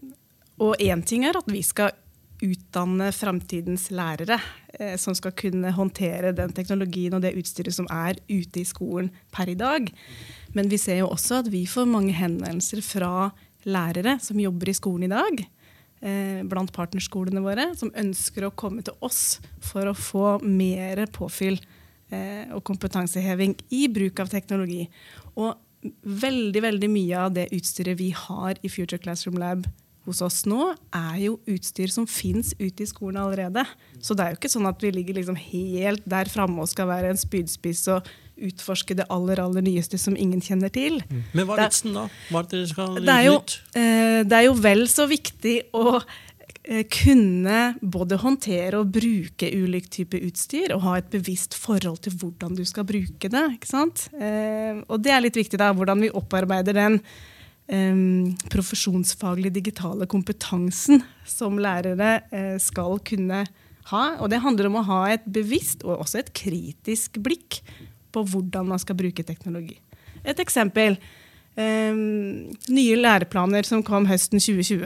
og 0.61 0.81
én 0.81 1.03
ting 1.05 1.27
er 1.27 1.37
at 1.37 1.49
vi 1.51 1.61
skal 1.61 1.93
utdanne 2.41 3.11
framtidens 3.13 3.89
lærere 3.93 4.37
eh, 4.79 4.95
som 4.99 5.15
skal 5.17 5.33
kunne 5.37 5.73
håndtere 5.75 6.33
den 6.35 6.53
teknologien 6.55 7.15
og 7.15 7.23
det 7.23 7.35
utstyret 7.39 7.75
som 7.75 7.87
er 7.93 8.19
ute 8.29 8.61
i 8.61 8.67
skolen 8.67 9.11
per 9.33 9.51
i 9.51 9.57
dag. 9.57 9.89
Men 10.57 10.71
vi 10.71 10.79
ser 10.81 11.01
jo 11.01 11.11
også 11.11 11.41
at 11.41 11.51
vi 11.53 11.63
får 11.69 11.89
mange 11.89 12.15
henvendelser 12.17 12.81
fra 12.85 13.31
lærere 13.69 14.17
som 14.23 14.39
jobber 14.41 14.71
i 14.71 14.77
skolen 14.77 15.05
i 15.05 15.13
dag 15.13 15.43
eh, 16.01 16.41
blant 16.49 16.73
partnerskolene 16.75 17.43
våre, 17.45 17.71
som 17.77 17.93
ønsker 17.97 18.47
å 18.47 18.55
komme 18.57 18.85
til 18.85 18.97
oss 19.05 19.39
for 19.63 19.89
å 19.89 19.97
få 19.97 20.39
mer 20.45 21.05
påfyll 21.13 21.59
eh, 22.09 22.49
og 22.49 22.63
kompetanseheving 22.67 23.57
i 23.69 23.85
bruk 23.91 24.23
av 24.23 24.33
teknologi. 24.33 24.87
Og 25.37 25.53
veldig, 26.01 26.61
veldig 26.61 26.89
mye 26.93 27.21
av 27.27 27.37
det 27.37 27.49
utstyret 27.55 27.97
vi 28.01 28.11
har 28.15 28.57
i 28.61 28.69
Future 28.69 29.01
Classroom 29.01 29.39
Lab 29.41 29.65
hos 30.07 30.21
oss 30.25 30.41
nå, 30.49 30.71
er 30.97 31.17
jo 31.21 31.35
utstyr 31.49 31.91
som 31.93 32.07
fins 32.09 32.55
ute 32.57 32.83
i 32.83 32.89
skolen 32.89 33.21
allerede. 33.21 33.63
Så 34.01 34.17
det 34.17 34.25
er 34.25 34.33
jo 34.33 34.39
ikke 34.39 34.51
sånn 34.53 34.69
at 34.69 34.81
vi 34.81 34.93
ligger 34.95 35.19
liksom 35.19 35.37
helt 35.37 36.05
der 36.09 36.31
framme 36.31 36.63
og 36.63 36.71
skal 36.71 36.89
være 36.89 37.13
en 37.13 37.21
spydspiss 37.21 37.85
og 37.93 38.09
utforske 38.41 38.97
det 38.97 39.05
aller, 39.13 39.41
aller 39.43 39.61
nyeste 39.65 39.99
som 40.01 40.17
ingen 40.17 40.41
kjenner 40.41 40.73
til. 40.73 40.99
Men 41.35 41.45
hva 41.45 41.59
er 41.59 41.69
vitsen 41.69 41.93
da? 41.97 42.07
Hva 42.31 42.41
er 42.41 42.51
det 42.55 42.65
skal 42.71 42.97
Det 42.97 43.13
er, 43.13 43.27
jo, 43.27 43.37
eh, 43.77 44.19
det 44.25 44.37
er 44.39 44.47
jo 44.47 44.57
vel 44.57 44.87
så 44.89 45.05
viktig 45.09 45.55
å 45.77 45.99
eh, 45.99 46.85
kunne 46.89 47.59
både 47.81 48.17
håndtere 48.23 48.81
og 48.81 48.93
bruke 48.95 49.51
ulik 49.53 49.91
type 49.93 50.17
utstyr 50.17 50.73
og 50.73 50.85
ha 50.87 50.95
et 50.97 51.11
bevisst 51.13 51.57
forhold 51.57 52.01
til 52.07 52.17
hvordan 52.17 52.57
du 52.57 52.63
skal 52.65 52.87
bruke 52.89 53.29
det. 53.29 53.45
ikke 53.59 53.69
sant? 53.69 54.07
Eh, 54.17 54.81
og 54.87 55.05
det 55.05 55.13
er 55.13 55.21
litt 55.27 55.37
viktig, 55.37 55.61
da, 55.61 55.69
hvordan 55.77 56.07
vi 56.07 56.15
opparbeider 56.23 56.81
den 56.81 57.03
profesjonsfaglige 58.51 59.55
digitale 59.55 60.07
kompetansen 60.11 61.03
som 61.23 61.59
lærere 61.61 62.17
eh, 62.31 62.57
skal 62.59 62.97
kunne 63.07 63.45
ha. 63.91 64.03
Og 64.19 64.27
det 64.31 64.41
handler 64.43 64.67
om 64.67 64.79
å 64.81 64.87
ha 64.89 65.01
et 65.13 65.23
bevisst 65.25 65.85
og 65.87 66.03
også 66.03 66.21
et 66.21 66.33
kritisk 66.35 67.21
blikk 67.23 67.61
på 68.11 68.25
hvordan 68.27 68.67
man 68.73 68.81
skal 68.81 68.99
bruke 68.99 69.23
teknologi. 69.23 69.77
Et 70.23 70.39
eksempel. 70.43 70.99
Nye 71.51 72.97
læreplaner 72.99 73.67
som 73.67 73.81
kom 73.83 74.05
høsten 74.07 74.39
2020. 74.39 74.85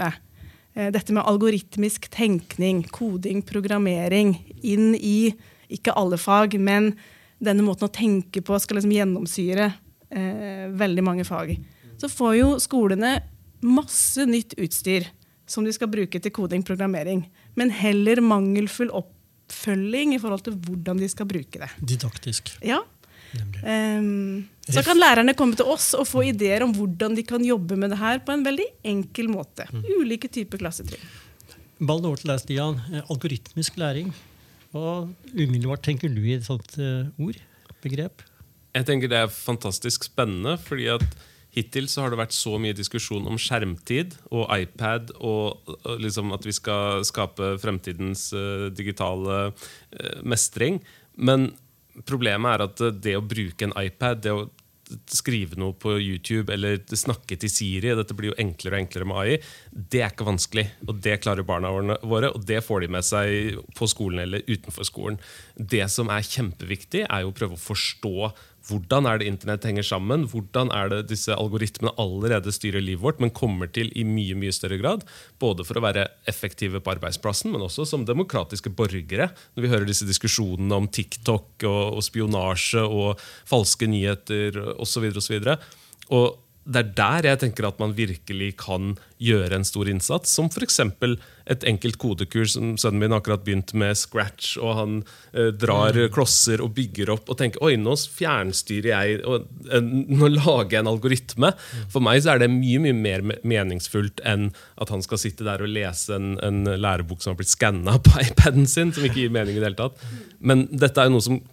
Eh, 0.76 0.92
dette 0.92 1.14
med 1.16 1.24
algoritmisk 1.24 2.10
tenkning, 2.12 2.84
koding, 2.92 3.42
programmering 3.48 4.36
inn 4.62 4.94
i 5.00 5.32
ikke 5.72 5.96
alle 5.96 6.20
fag, 6.20 6.58
men 6.60 6.92
denne 7.40 7.64
måten 7.64 7.88
å 7.88 7.94
tenke 7.94 8.44
på 8.44 8.60
skal 8.60 8.80
liksom 8.80 8.94
gjennomsyre 8.96 9.70
eh, 10.12 10.68
veldig 10.76 11.06
mange 11.06 11.26
fag. 11.28 11.56
Så 12.02 12.10
får 12.12 12.34
jo 12.40 12.50
skolene 12.64 13.18
masse 13.66 14.26
nytt 14.30 14.58
utstyr 14.62 15.08
som 15.50 15.66
de 15.66 15.74
skal 15.74 15.90
bruke 15.92 16.20
til 16.20 16.34
koding, 16.34 16.64
og 16.66 16.70
programmering, 16.72 17.28
men 17.56 17.72
heller 17.74 18.22
mangelfull 18.22 18.90
oppfølging 18.98 20.16
i 20.16 20.20
forhold 20.22 20.44
til 20.48 20.58
hvordan 20.66 21.00
de 21.02 21.10
skal 21.12 21.30
bruke 21.30 21.62
det. 21.62 21.70
Didaktisk. 21.80 22.56
Ja, 22.66 22.82
Um, 23.36 24.48
så 24.66 24.82
kan 24.86 25.00
lærerne 25.00 25.36
komme 25.38 25.58
til 25.58 25.68
oss 25.70 25.92
og 25.98 26.08
få 26.10 26.24
ideer 26.30 26.64
om 26.66 26.74
hvordan 26.76 27.16
de 27.18 27.24
kan 27.28 27.44
jobbe 27.46 27.78
med 27.80 27.92
det 27.94 28.00
her 28.00 28.22
på 28.26 28.34
en 28.34 28.46
veldig 28.46 28.68
enkel 28.88 29.30
måte. 29.32 29.68
Mm. 29.72 29.84
Ulike 30.00 30.30
typer 30.32 30.62
klassetrinn. 30.62 31.04
Ballen 31.82 32.08
over 32.08 32.22
til 32.22 32.32
deg, 32.32 32.42
Stian. 32.42 32.80
Eh, 32.92 33.04
algoritmisk 33.12 33.78
læring. 33.82 34.14
Hva 34.74 35.06
umiddelbart 35.34 35.84
tenker 35.86 36.12
du 36.12 36.22
i 36.24 36.38
et 36.38 36.48
sånt 36.48 36.78
uh, 36.80 37.12
ord? 37.22 37.40
Begrep? 37.84 38.24
Jeg 38.76 38.88
tenker 38.88 39.12
Det 39.12 39.22
er 39.26 39.32
fantastisk 39.32 40.08
spennende. 40.08 40.58
fordi 40.58 40.88
at 40.96 41.06
Hittil 41.56 41.88
så 41.92 42.04
har 42.04 42.12
det 42.12 42.20
vært 42.20 42.36
så 42.36 42.58
mye 42.60 42.76
diskusjon 42.76 43.28
om 43.32 43.40
skjermtid 43.40 44.18
og 44.30 44.50
iPad, 44.52 45.14
og, 45.24 45.76
liksom 46.04 46.34
at 46.36 46.46
vi 46.48 46.56
skal 46.56 47.06
skape 47.08 47.56
fremtidens 47.64 48.28
uh, 48.36 48.68
digitale 48.76 49.38
uh, 49.50 50.18
mestring. 50.28 50.82
Men 51.16 51.54
Problemet 52.04 52.58
er 52.58 52.66
at 52.66 52.86
det 53.00 53.16
å 53.16 53.24
bruke 53.24 53.68
en 53.68 53.76
iPad, 53.80 54.24
det 54.26 54.34
å 54.36 54.48
skrive 55.10 55.58
noe 55.58 55.74
på 55.82 55.96
YouTube 55.98 56.54
eller 56.54 56.82
snakke 56.94 57.38
til 57.42 57.50
Siri, 57.50 57.94
dette 57.98 58.14
blir 58.18 58.30
jo 58.34 58.38
enklere 58.42 58.76
og 58.78 58.84
enklere 58.84 59.08
med 59.10 59.22
AI, 59.22 59.38
det 59.72 60.04
er 60.04 60.12
ikke 60.12 60.28
vanskelig. 60.28 60.66
Og 60.86 61.00
det 61.02 61.16
klarer 61.24 61.48
barna 61.48 61.72
våre, 61.72 62.30
og 62.36 62.44
det 62.46 62.60
får 62.66 62.84
de 62.84 62.92
med 62.98 63.08
seg 63.08 63.64
på 63.78 63.90
skolen 63.90 64.26
eller 64.26 64.46
utenfor 64.46 64.86
skolen. 64.86 65.18
Det 65.56 65.88
som 65.94 66.12
er 66.14 66.28
kjempeviktig, 66.28 67.06
er 67.08 67.24
jo 67.24 67.32
å 67.32 67.38
prøve 67.38 67.58
å 67.58 67.64
forstå 67.64 68.30
hvordan 68.66 69.06
er 69.10 69.20
det 69.20 69.28
internett 69.30 69.66
henger 69.68 69.86
sammen? 69.86 70.26
Hvordan 70.30 70.72
er 70.74 70.90
det 70.92 71.02
disse 71.12 71.36
algoritmene 71.36 71.94
allerede 72.02 72.54
styrer 72.54 72.84
livet 72.84 73.04
vårt, 73.04 73.22
men 73.22 73.34
kommer 73.36 73.70
til 73.70 73.92
i 73.94 74.06
mye 74.08 74.38
mye 74.40 74.54
større 74.56 74.80
grad? 74.82 75.06
Både 75.42 75.66
for 75.68 75.78
å 75.78 75.84
være 75.86 76.08
effektive 76.30 76.82
på 76.82 76.96
arbeidsplassen, 76.96 77.52
men 77.54 77.66
også 77.66 77.86
som 77.90 78.08
demokratiske 78.08 78.74
borgere. 78.74 79.30
Når 79.54 79.66
vi 79.66 79.72
hører 79.74 79.90
disse 79.90 80.08
diskusjonene 80.10 80.82
om 80.82 80.90
TikTok 80.90 81.68
og, 81.68 81.84
og 82.00 82.06
spionasje 82.06 82.86
og 82.86 83.22
falske 83.50 83.90
nyheter 83.92 84.58
osv. 84.82 85.12
Og, 85.14 85.70
og 86.16 86.28
det 86.66 86.82
er 86.82 86.94
der 86.98 87.28
jeg 87.30 87.40
tenker 87.44 87.68
at 87.68 87.78
man 87.82 87.94
virkelig 87.94 88.56
kan 88.58 88.96
gjøre 89.22 89.60
en 89.60 89.68
stor 89.68 89.90
innsats. 89.90 90.32
Som 90.34 90.48
f.eks. 90.50 90.80
et 90.82 91.66
enkelt 91.70 92.00
kodekurs 92.02 92.56
som 92.56 92.74
sønnen 92.82 93.04
min 93.04 93.14
akkurat 93.14 93.44
begynt 93.46 93.76
med 93.78 93.94
Scratch. 94.00 94.56
og 94.58 94.74
Han 94.80 94.96
eh, 95.34 95.52
drar 95.54 95.94
mm. 95.94 96.10
klosser 96.16 96.64
og 96.66 96.74
bygger 96.78 97.14
opp 97.14 97.30
og 97.30 97.38
tenker 97.38 97.62
oi, 97.66 97.76
nå 97.78 97.94
fjernstyrer 97.96 98.92
jeg 98.92 99.22
og 99.30 99.46
eh, 99.70 99.82
Nå 99.86 100.32
lager 100.34 100.80
jeg 100.80 100.82
en 100.82 100.92
algoritme. 100.96 101.54
Mm. 101.54 101.88
For 101.94 102.06
meg 102.06 102.24
så 102.26 102.34
er 102.34 102.42
det 102.42 102.52
mye 102.54 102.82
mye 102.82 102.98
mer 102.98 103.26
meningsfullt 103.46 104.24
enn 104.26 104.50
at 104.82 104.94
han 104.94 105.06
skal 105.06 105.22
sitte 105.22 105.46
der 105.46 105.62
og 105.62 105.70
lese 105.70 106.18
en, 106.18 106.36
en 106.42 106.64
lærebok 106.66 107.22
som 107.22 107.36
har 107.36 107.44
blitt 107.44 107.54
skanna 107.54 108.00
på 108.02 108.18
iPaden 108.26 108.66
sin. 108.66 108.94
som 108.96 109.06
ikke 109.06 109.28
gir 109.28 109.36
mening 109.38 109.60
i 109.60 109.62
det 109.62 109.70
hele 109.70 109.84
tatt. 109.86 110.02
Men 110.42 110.66
dette 110.74 110.98
er 110.98 111.12
jo 111.12 111.20
noe 111.20 111.30
som 111.30 111.44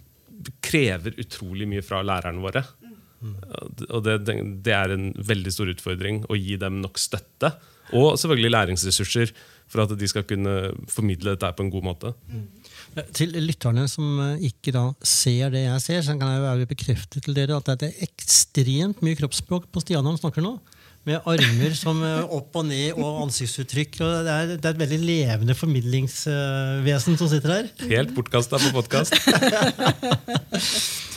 krever 0.63 1.13
utrolig 1.21 1.69
mye 1.69 1.85
fra 1.85 2.01
lærerne 2.03 2.41
våre. 2.43 2.65
Og 3.89 4.03
det, 4.05 4.19
det, 4.27 4.73
er 4.73 4.93
en 4.93 5.11
veldig 5.17 5.53
stor 5.53 5.71
utfordring 5.73 6.23
å 6.29 6.37
gi 6.39 6.57
dem 6.61 6.81
nok 6.83 6.99
støtte. 7.01 7.53
Og 7.93 8.15
selvfølgelig 8.19 8.53
læringsressurser 8.53 9.33
for 9.71 9.83
at 9.83 9.93
de 9.97 10.09
skal 10.09 10.25
kunne 10.27 10.73
formidle 10.91 11.33
dette 11.33 11.49
på 11.55 11.65
en 11.65 11.71
god 11.73 11.87
måte. 11.87 12.13
Mm. 12.29 12.45
Til 13.15 13.33
lytterne 13.41 13.87
som 13.89 14.19
ikke 14.43 14.73
da 14.75 14.85
ser 15.07 15.53
det 15.53 15.65
jeg 15.65 15.81
ser, 15.81 16.03
så 16.05 16.15
kan 16.19 16.29
jeg 16.29 16.61
jo 16.61 16.69
bekrefte 16.69 17.23
til 17.23 17.35
dere 17.37 17.57
at 17.57 17.73
det 17.81 17.89
er 17.89 18.05
ekstremt 18.05 19.01
mye 19.05 19.17
kroppsspråk 19.17 19.69
på 19.73 19.83
Stian 19.83 20.05
han 20.05 20.19
snakker 20.19 20.45
nå. 20.45 20.57
Med 21.03 21.25
armer 21.27 21.73
som 21.75 21.97
opp 22.31 22.55
og 22.61 22.69
ned 22.69 22.95
og 22.95 23.25
ansiktsuttrykk. 23.25 23.97
og 24.05 24.13
Det 24.23 24.35
er, 24.35 24.53
det 24.53 24.69
er 24.69 24.75
et 24.77 24.83
veldig 24.85 25.01
levende 25.03 25.57
formidlingsvesen 25.57 27.19
som 27.19 27.27
sitter 27.31 27.57
her. 27.57 27.73
Helt 27.89 28.13
bortkasta 28.15 28.61
på 28.63 28.71
podkast. 28.77 29.17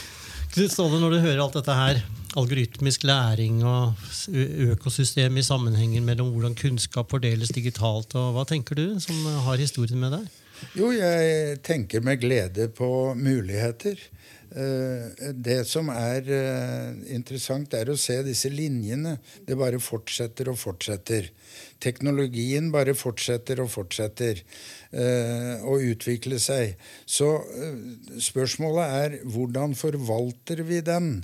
Ståle, 0.56 0.96
når 0.96 1.12
du 1.12 1.16
hører 1.20 1.40
alt 1.44 1.56
dette 1.58 1.74
her, 1.76 1.98
algoritmisk 2.40 3.02
læring 3.04 3.58
og 3.68 3.92
økosystem 4.72 5.36
i 5.36 5.44
sammenhengen 5.44 6.06
mellom 6.08 6.30
hvordan 6.32 6.54
kunnskap 6.56 7.10
fordeles 7.12 7.52
digitalt, 7.52 8.16
og 8.16 8.30
hva 8.32 8.44
tenker 8.48 8.78
du, 8.78 8.86
som 9.04 9.18
har 9.44 9.60
historien 9.60 10.00
med 10.00 10.16
deg? 10.16 10.30
Jo, 10.80 10.88
jeg 10.96 11.58
tenker 11.60 12.00
med 12.00 12.22
glede 12.22 12.70
på 12.72 12.88
muligheter. 13.20 14.00
Eh, 14.56 15.32
det 15.36 15.66
som 15.68 15.90
er 15.92 16.28
eh, 16.32 16.92
interessant, 17.12 17.74
er 17.76 17.90
å 17.92 17.98
se 18.00 18.16
disse 18.24 18.48
linjene. 18.48 19.18
Det 19.44 19.56
bare 19.58 19.80
fortsetter 19.82 20.48
og 20.48 20.56
fortsetter. 20.56 21.28
Teknologien 21.82 22.70
bare 22.72 22.94
fortsetter 22.96 23.60
og 23.60 23.68
fortsetter 23.74 24.40
eh, 24.40 25.60
å 25.60 25.76
utvikle 25.76 26.40
seg. 26.40 26.72
Så 27.04 27.28
spørsmålet 28.24 28.96
er 29.02 29.18
hvordan 29.28 29.76
forvalter 29.76 30.64
vi 30.64 30.80
den? 30.84 31.18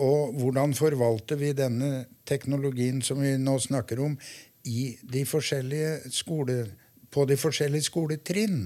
Og 0.00 0.34
hvordan 0.40 0.74
forvalter 0.74 1.38
vi 1.38 1.52
denne 1.54 2.08
teknologien 2.26 2.98
som 3.02 3.22
vi 3.22 3.36
nå 3.38 3.58
snakker 3.62 4.02
om, 4.02 4.18
i 4.66 4.90
de 5.06 5.22
på 7.14 7.24
de 7.30 7.38
forskjellige 7.38 7.86
skoletrinn? 7.86 8.58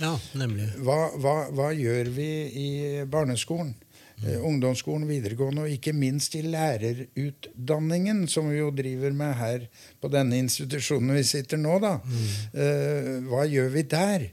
Ja, 0.00 0.12
nemlig. 0.36 0.68
Hva, 0.84 1.00
hva, 1.20 1.36
hva 1.56 1.72
gjør 1.72 2.12
vi 2.16 2.30
i 2.52 2.70
barneskolen? 3.08 3.74
Mm. 4.16 4.28
Eh, 4.30 4.44
ungdomsskolen, 4.48 5.04
videregående 5.08 5.66
og 5.66 5.72
ikke 5.72 5.92
minst 5.92 6.34
i 6.38 6.42
lærerutdanningen, 6.46 8.24
som 8.32 8.48
vi 8.48 8.62
jo 8.62 8.70
driver 8.72 9.12
med 9.12 9.34
her 9.36 9.66
på 10.00 10.08
denne 10.12 10.38
institusjonen 10.40 11.12
vi 11.18 11.24
sitter 11.28 11.60
nå. 11.60 11.76
da. 11.84 11.98
Mm. 12.00 12.24
Eh, 12.62 13.10
hva 13.28 13.44
gjør 13.50 13.68
vi 13.74 13.84
der? 13.92 14.30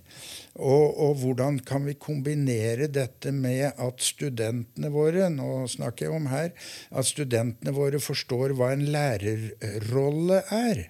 Og, 0.53 0.99
og, 1.01 1.15
hvordan 1.17 1.57
kan 1.65 1.87
vi 1.87 1.97
kombinere 1.97 2.87
dette 2.87 3.31
med 3.33 3.73
at 3.73 4.03
studentene 4.05 4.91
våre 4.93 5.31
nå 5.33 5.65
snakker 5.67 6.05
jeg 6.05 6.13
om 6.13 6.27
her, 6.29 6.51
at 6.93 7.09
studentene 7.09 7.73
våre 7.73 7.99
forstår 7.99 8.53
hva 8.53 8.69
en 8.75 8.85
lærerrolle 8.93 10.43
er? 10.53 10.83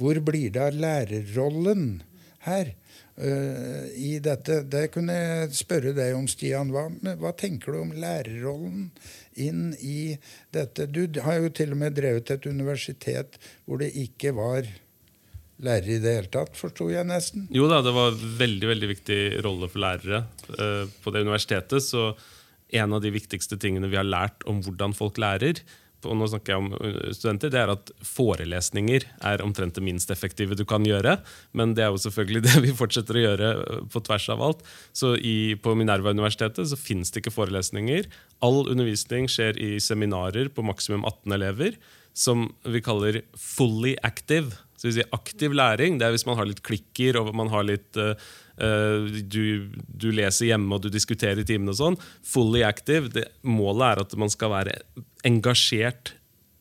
Hvor 0.00 0.16
blir 0.24 0.54
det 0.54 0.64
av 0.64 0.78
lærerrollen 0.80 2.00
her? 2.48 2.72
Uh, 3.20 3.86
i 3.94 4.18
dette. 4.22 4.62
Det 4.70 4.86
kunne 4.94 5.16
jeg 5.16 5.54
spørre 5.60 5.94
deg 5.96 6.16
om, 6.16 6.26
Stian. 6.30 6.72
Hva, 6.74 6.88
hva, 7.20 7.32
tenker 7.38 7.74
du 7.74 7.80
om 7.82 7.94
lærerrollen 7.94 8.90
inn 9.40 9.70
i 9.80 10.16
dette? 10.54 10.88
Du 10.90 11.04
har 11.24 11.40
jo 11.40 11.52
til 11.54 11.76
og 11.76 11.82
med 11.84 11.96
drevet 11.98 12.32
et 12.34 12.48
universitet 12.50 13.40
hvor 13.64 13.82
det 13.82 13.92
ikke 13.98 14.34
var 14.36 14.68
lærere 15.60 15.96
i 15.98 16.00
det 16.00 16.16
hele 16.16 16.32
tatt, 16.32 16.56
forsto 16.56 16.88
jeg 16.88 17.04
nesten? 17.08 17.46
Jo 17.52 17.68
da, 17.70 17.82
det 17.84 17.92
var 17.94 18.16
veldig 18.16 18.70
veldig 18.70 18.92
viktig 18.94 19.20
rolle 19.44 19.68
for 19.68 19.84
lærere 19.84 20.24
uh, 20.56 20.84
på 21.04 21.12
det 21.14 21.24
universitetet. 21.26 21.84
så 21.84 22.12
en 22.70 22.92
av 22.94 23.02
de 23.02 23.10
viktigste 23.10 23.58
tingene 23.60 23.90
vi 23.90 23.98
har 23.98 24.06
lært 24.06 24.44
om 24.48 24.60
hvordan 24.62 24.94
folk 24.96 25.18
lærer, 25.20 25.58
og 26.08 26.16
nå 26.18 26.28
snakker 26.30 26.54
jeg 26.54 26.62
om 26.62 26.70
uh, 26.74 27.10
studenter, 27.16 27.52
det 27.52 27.60
er 27.62 27.72
at 27.72 27.92
forelesninger 28.06 29.06
er 29.30 29.44
omtrent 29.44 29.76
det 29.76 29.84
minst 29.84 30.12
effektive 30.14 30.58
du 30.58 30.64
kan 30.68 30.86
gjøre. 30.86 31.18
Men 31.56 31.74
det 31.76 31.84
er 31.84 31.92
jo 31.92 32.02
selvfølgelig 32.06 32.44
det 32.48 32.56
vi 32.66 32.74
fortsetter 32.76 33.18
å 33.18 33.24
gjøre 33.26 33.52
uh, 33.60 33.84
på 33.92 34.04
tvers 34.06 34.28
av 34.34 34.44
alt. 34.48 34.64
Så 34.96 35.14
i, 35.16 35.54
På 35.60 35.76
Minerva-universitetet 35.78 36.72
så 36.72 36.80
finnes 36.80 37.12
det 37.12 37.24
ikke 37.24 37.36
forelesninger. 37.36 38.10
All 38.44 38.62
undervisning 38.66 39.28
skjer 39.30 39.58
i 39.60 39.74
seminarer 39.82 40.52
på 40.54 40.64
maksimum 40.66 41.04
18 41.04 41.38
elever, 41.40 41.78
som 42.16 42.48
vi 42.66 42.82
kaller 42.84 43.22
fully 43.38 43.94
active. 44.06 44.56
Så 44.80 44.88
vi 44.88 44.96
sier 44.96 45.10
Aktiv 45.12 45.52
læring 45.52 45.98
det 46.00 46.06
er 46.08 46.14
hvis 46.14 46.24
man 46.28 46.38
har 46.38 46.48
litt 46.48 46.62
klikker 46.64 47.18
og 47.20 47.34
man 47.36 47.50
har 47.52 47.66
litt 47.68 47.98
uh, 48.00 48.14
du, 48.60 49.70
du, 49.88 50.08
leser 50.12 50.50
hjemme 50.50 50.76
og 50.76 50.84
du 50.84 50.90
diskuterer 50.92 51.40
i 51.40 51.46
timene 51.48 51.72
og 51.74 51.78
sånn. 51.80 52.00
Fully 52.26 52.64
active. 52.66 53.12
Det, 53.14 53.26
målet 53.46 53.86
er 53.86 54.02
at 54.04 54.16
man 54.20 54.32
skal 54.32 54.52
være 54.54 54.78
engasjert 55.28 56.14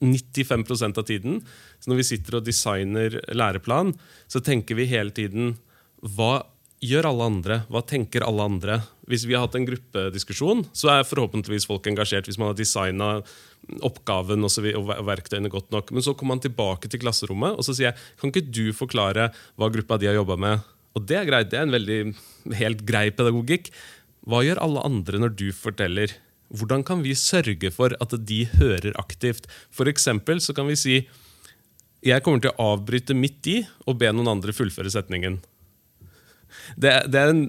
95% 0.03 0.99
av 1.01 1.07
tiden. 1.07 1.41
Så 1.79 1.91
når 1.91 2.01
vi 2.01 2.07
sitter 2.13 2.39
og 2.39 2.47
designer 2.47 3.19
læreplan, 3.35 3.93
så 4.31 4.41
tenker 4.43 4.79
vi 4.79 4.87
hele 4.91 5.11
tiden 5.15 5.57
hva 6.15 6.45
gjør 6.79 7.09
alle 7.09 7.27
andre? 7.27 7.59
Hva 7.67 7.83
tenker 7.83 8.23
alle 8.23 8.45
andre? 8.47 8.79
Hvis 9.09 9.25
vi 9.27 9.35
har 9.35 9.43
hatt 9.47 9.57
en 9.59 9.67
gruppediskusjon, 9.67 10.63
så 10.71 10.93
er 10.93 11.07
forhåpentligvis 11.07 11.67
folk 11.67 11.87
engasjert. 11.91 12.27
hvis 12.29 12.39
man 12.39 12.51
har 12.51 12.59
designa 12.59 13.21
oppgaven 13.85 14.43
og, 14.43 14.51
vi- 14.63 14.75
og 14.75 14.87
verktøyene 15.05 15.51
godt 15.51 15.71
nok. 15.71 15.91
Men 15.91 16.01
så 16.01 16.15
kommer 16.15 16.35
man 16.35 16.43
tilbake 16.45 16.89
til 16.89 16.99
klasserommet 16.99 17.57
og 17.57 17.63
så 17.65 17.75
sier 17.75 17.91
jeg, 17.91 17.99
kan 18.19 18.31
ikke 18.31 18.51
du 18.51 18.71
forklare 18.73 19.31
hva 19.57 19.69
gruppa 19.69 19.99
de 19.99 20.07
har 20.07 20.15
jobba 20.15 20.37
med. 20.37 20.59
Og 20.99 21.07
det 21.07 21.15
er 21.21 21.29
greit, 21.29 21.51
det 21.51 21.61
er 21.61 21.67
en 21.67 21.75
veldig 21.77 21.99
helt 22.59 22.83
grei 22.87 23.07
pedagogikk. 23.15 23.71
Hva 24.27 24.43
gjør 24.43 24.59
alle 24.65 24.83
andre 24.83 25.21
når 25.23 25.37
du 25.39 25.47
forteller? 25.55 26.11
Hvordan 26.49 26.83
kan 26.83 27.03
vi 27.05 27.15
sørge 27.17 27.71
for 27.71 27.93
at 28.01 28.15
de 28.27 28.43
hører 28.57 28.95
aktivt? 28.99 29.47
For 29.71 29.89
eksempel 29.89 30.41
så 30.43 30.55
kan 30.57 30.67
vi 30.69 30.77
si 30.79 30.97
jeg 32.05 32.23
kommer 32.23 32.39
til 32.43 32.53
å 32.53 32.73
avbryte 32.75 33.15
midt 33.17 33.47
i 33.51 33.57
og 33.85 33.97
be 33.99 34.11
noen 34.15 34.29
andre 34.31 34.55
fullføre 34.55 34.91
setningen. 34.93 35.39
Det, 36.79 36.93
det 37.11 37.21
en, 37.21 37.41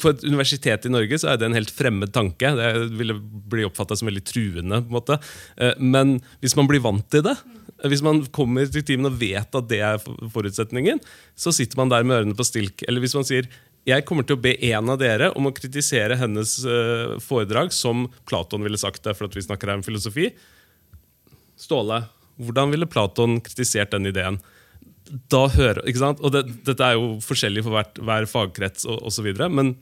på 0.00 0.10
et 0.10 0.24
universitet 0.26 0.88
i 0.88 0.92
Norge 0.92 1.18
så 1.22 1.32
er 1.32 1.38
det 1.40 1.48
en 1.48 1.56
helt 1.56 1.72
fremmed 1.72 2.12
tanke. 2.14 2.50
Det 2.58 2.70
ville 2.98 3.16
bli 3.16 3.64
oppfatta 3.68 3.96
som 3.98 4.10
veldig 4.10 4.24
truende. 4.28 4.82
på 4.82 4.90
en 4.90 4.98
måte. 4.98 5.18
Eh, 5.56 5.78
Men 5.78 6.18
hvis 6.42 6.56
man 6.58 6.68
blir 6.70 6.82
vant 6.84 7.06
til 7.14 7.24
det, 7.26 7.36
hvis 7.90 8.04
man 8.04 8.22
kommer 8.34 8.68
til 8.70 8.84
timen 8.86 9.10
og 9.10 9.18
vet 9.20 9.58
at 9.58 9.68
det 9.70 9.80
er 9.82 10.00
forutsetningen, 10.02 11.02
så 11.34 11.52
sitter 11.54 11.80
man 11.80 11.90
der 11.92 12.06
med 12.06 12.20
ørene 12.20 12.38
på 12.38 12.46
stilk. 12.46 12.84
Eller 12.86 13.02
hvis 13.02 13.16
man 13.18 13.26
sier 13.26 13.48
jeg 13.88 14.04
kommer 14.06 14.22
til 14.22 14.36
å 14.36 14.42
be 14.42 14.52
en 14.70 14.92
av 14.92 14.98
dere 15.00 15.32
om 15.34 15.48
å 15.48 15.54
kritisere 15.54 16.14
hennes 16.20 16.54
eh, 16.62 17.16
foredrag 17.22 17.72
som 17.74 18.04
Platon 18.30 18.62
ville 18.62 18.78
sagt 18.78 19.02
det, 19.02 19.16
for 19.18 19.26
at 19.26 19.34
vi 19.34 19.42
snakker 19.42 19.72
her 19.72 19.80
om 19.80 19.82
filosofi. 19.82 20.28
Ståle, 21.58 22.04
hvordan 22.38 22.70
ville 22.70 22.86
Platon 22.90 23.40
kritisert 23.42 23.90
den 23.94 24.06
ideen? 24.12 24.38
Da 25.32 25.48
hører, 25.50 25.82
ikke 25.90 26.02
sant? 26.04 26.22
Og 26.22 26.30
det, 26.34 26.44
Dette 26.62 26.86
er 26.86 26.94
jo 26.94 27.16
forskjellig 27.26 27.66
for 27.66 27.74
hvert, 27.74 27.98
hver 27.98 28.28
fagkrets 28.30 28.86
og 28.86 29.02
osv. 29.10 29.28
Men 29.50 29.74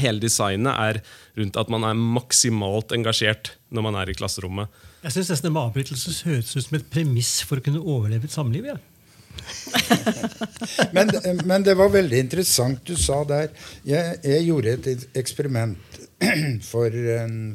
hele 0.00 0.22
designet 0.22 0.72
er 0.72 1.02
rundt 1.36 1.60
at 1.60 1.72
man 1.72 1.84
er 1.88 2.00
maksimalt 2.16 2.96
engasjert 2.96 3.54
når 3.68 3.88
man 3.90 4.00
er 4.00 4.10
i 4.10 4.16
klasserommet. 4.16 4.72
Jeg 5.06 5.12
syns 5.14 5.28
nesten 5.30 5.46
det 5.46 5.52
med 5.54 5.62
avbrytelse 5.68 6.10
høres 6.26 6.48
ut 6.56 6.64
som 6.66 6.74
et 6.80 6.88
premiss 6.90 7.36
for 7.46 7.60
å 7.60 7.62
kunne 7.62 7.78
overleve 7.78 8.26
et 8.26 8.34
samliv. 8.34 8.64
Ja. 8.66 8.74
Men, 10.96 11.10
men 11.46 11.62
det 11.62 11.76
var 11.78 11.90
veldig 11.92 12.18
interessant 12.24 12.80
du 12.88 12.96
sa 12.98 13.20
der. 13.28 13.50
Jeg, 13.86 14.16
jeg 14.24 14.46
gjorde 14.48 14.72
et 14.74 14.86
eksperiment 15.20 15.78
for 16.70 16.90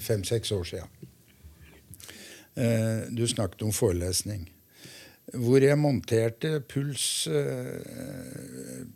fem-seks 0.06 0.52
år 0.56 0.64
siden. 0.70 0.88
Eh, 2.56 3.10
Du 3.12 3.28
snakket 3.28 3.62
om 3.66 3.72
forelesning. 3.76 4.46
Hvor 5.34 5.60
jeg 5.64 5.78
monterte 5.82 6.60
puls, 6.70 7.28
eh, 7.28 7.82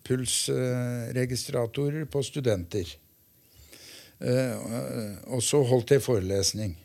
pulsregistratorer 0.06 2.06
på 2.06 2.24
studenter. 2.24 2.86
Eh, 4.22 4.56
Og 5.28 5.42
så 5.44 5.64
holdt 5.66 5.92
jeg 5.98 6.02
forelesning. 6.06 6.78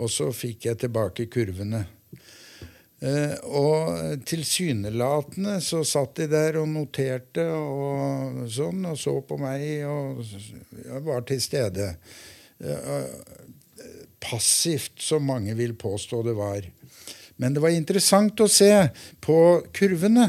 Og 0.00 0.10
så 0.10 0.30
fikk 0.32 0.68
jeg 0.70 0.80
tilbake 0.80 1.28
kurvene. 1.32 1.84
Eh, 3.02 3.34
og 3.50 4.22
tilsynelatende 4.30 5.56
så 5.64 5.82
satt 5.86 6.20
de 6.20 6.28
der 6.30 6.60
og 6.60 6.68
noterte 6.70 7.48
og 7.50 8.44
sånn, 8.52 8.84
og 8.92 8.98
så 9.00 9.16
på 9.26 9.40
meg 9.42 9.64
og 9.90 10.22
jeg 10.22 11.02
var 11.08 11.26
til 11.26 11.42
stede. 11.42 11.88
Eh, 12.62 13.08
passivt, 14.22 15.00
som 15.02 15.26
mange 15.26 15.56
vil 15.58 15.74
påstå 15.74 16.22
det 16.28 16.36
var. 16.38 16.68
Men 17.42 17.56
det 17.56 17.64
var 17.64 17.74
interessant 17.74 18.38
å 18.40 18.46
se 18.50 18.70
på 19.24 19.38
kurvene. 19.74 20.28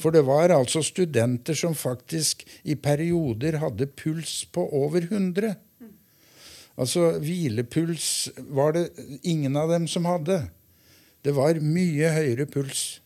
For 0.00 0.14
det 0.14 0.24
var 0.24 0.54
altså 0.54 0.80
studenter 0.80 1.54
som 1.58 1.76
faktisk 1.76 2.46
i 2.64 2.78
perioder 2.80 3.60
hadde 3.60 3.90
puls 3.92 4.46
på 4.48 4.64
over 4.80 5.04
100. 5.04 5.52
Altså 6.80 7.18
hvilepuls 7.20 8.30
var 8.50 8.72
det 8.76 8.86
ingen 9.28 9.56
av 9.60 9.68
dem 9.70 9.86
som 9.90 10.06
hadde. 10.08 10.46
Det 11.22 11.34
var 11.36 11.60
mye 11.62 12.10
høyere 12.14 12.46
puls. 12.50 12.98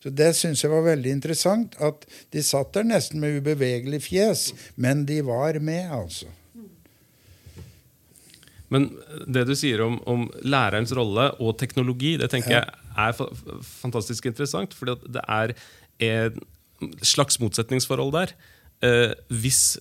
Så 0.00 0.08
Det 0.16 0.30
syns 0.36 0.62
jeg 0.64 0.70
var 0.72 0.86
veldig 0.86 1.10
interessant. 1.12 1.74
At 1.82 2.06
de 2.32 2.42
satt 2.46 2.72
der 2.76 2.86
nesten 2.88 3.20
med 3.20 3.40
ubevegelig 3.42 4.02
fjes, 4.06 4.46
men 4.76 5.04
de 5.08 5.20
var 5.26 5.58
med, 5.60 5.90
altså. 5.92 6.30
Men 8.70 8.86
det 9.26 9.42
du 9.48 9.56
sier 9.58 9.82
om, 9.82 9.98
om 10.06 10.28
lærerens 10.46 10.92
rolle 10.94 11.26
og 11.42 11.56
teknologi, 11.58 12.14
det 12.20 12.30
tenker 12.30 12.54
Ja. 12.54 12.62
jeg 12.96 13.10
er 13.10 13.16
fa 13.18 13.26
fantastisk 13.82 14.26
interessant. 14.30 14.72
For 14.74 14.94
det 14.94 15.24
er 15.26 15.54
et 15.98 16.38
slags 17.02 17.40
motsetningsforhold 17.42 18.12
der. 18.14 18.32
Eh, 18.80 19.12
hvis 19.28 19.76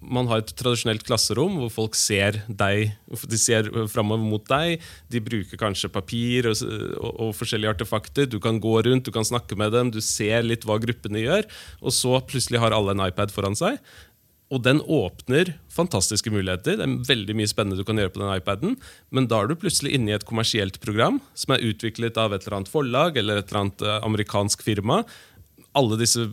man 0.00 0.28
har 0.30 0.42
et 0.42 0.52
tradisjonelt 0.58 1.04
klasserom 1.06 1.58
hvor 1.60 1.72
folk 1.72 1.98
ser 1.98 2.42
deg, 2.46 2.92
de 3.28 3.40
ser 3.40 3.68
framover 3.90 4.22
mot 4.22 4.44
deg. 4.48 4.82
De 5.12 5.22
bruker 5.24 5.60
kanskje 5.60 5.90
papir 5.92 6.48
og, 6.50 6.62
og, 7.00 7.10
og 7.26 7.34
forskjellige 7.38 7.76
artefakter. 7.76 8.28
Du 8.30 8.38
kan 8.42 8.60
gå 8.62 8.76
rundt, 8.86 9.06
du 9.08 9.14
kan 9.14 9.26
snakke 9.26 9.58
med 9.58 9.74
dem, 9.74 9.92
du 9.92 10.00
ser 10.04 10.46
litt 10.46 10.66
hva 10.68 10.78
gruppene 10.82 11.24
gjør. 11.24 11.48
Og 11.82 11.94
så 11.96 12.16
plutselig 12.28 12.62
har 12.62 12.76
alle 12.76 12.96
en 12.96 13.06
iPad 13.08 13.34
foran 13.34 13.58
seg. 13.58 13.80
Og 14.52 14.60
den 14.60 14.82
åpner 14.84 15.54
fantastiske 15.72 16.30
muligheter. 16.32 16.76
Det 16.76 16.84
er 16.84 16.96
veldig 17.08 17.36
mye 17.38 17.48
spennende 17.48 17.80
du 17.80 17.86
kan 17.88 17.96
gjøre 17.96 18.12
på 18.12 18.20
den 18.20 18.32
iPaden, 18.34 18.74
men 19.08 19.28
da 19.30 19.40
er 19.40 19.48
du 19.48 19.56
plutselig 19.56 19.94
inne 19.96 20.12
i 20.12 20.16
et 20.18 20.26
kommersielt 20.28 20.76
program 20.82 21.22
som 21.32 21.54
er 21.54 21.64
utviklet 21.70 22.20
av 22.20 22.34
et 22.36 22.44
eller 22.44 22.58
annet 22.58 22.72
forlag 22.72 23.16
eller 23.16 23.40
et 23.40 23.48
eller 23.48 23.62
annet 23.62 23.84
eh, 23.86 24.00
amerikansk 24.04 24.64
firma. 24.66 25.00
Alle 25.78 25.96
disse 26.00 26.26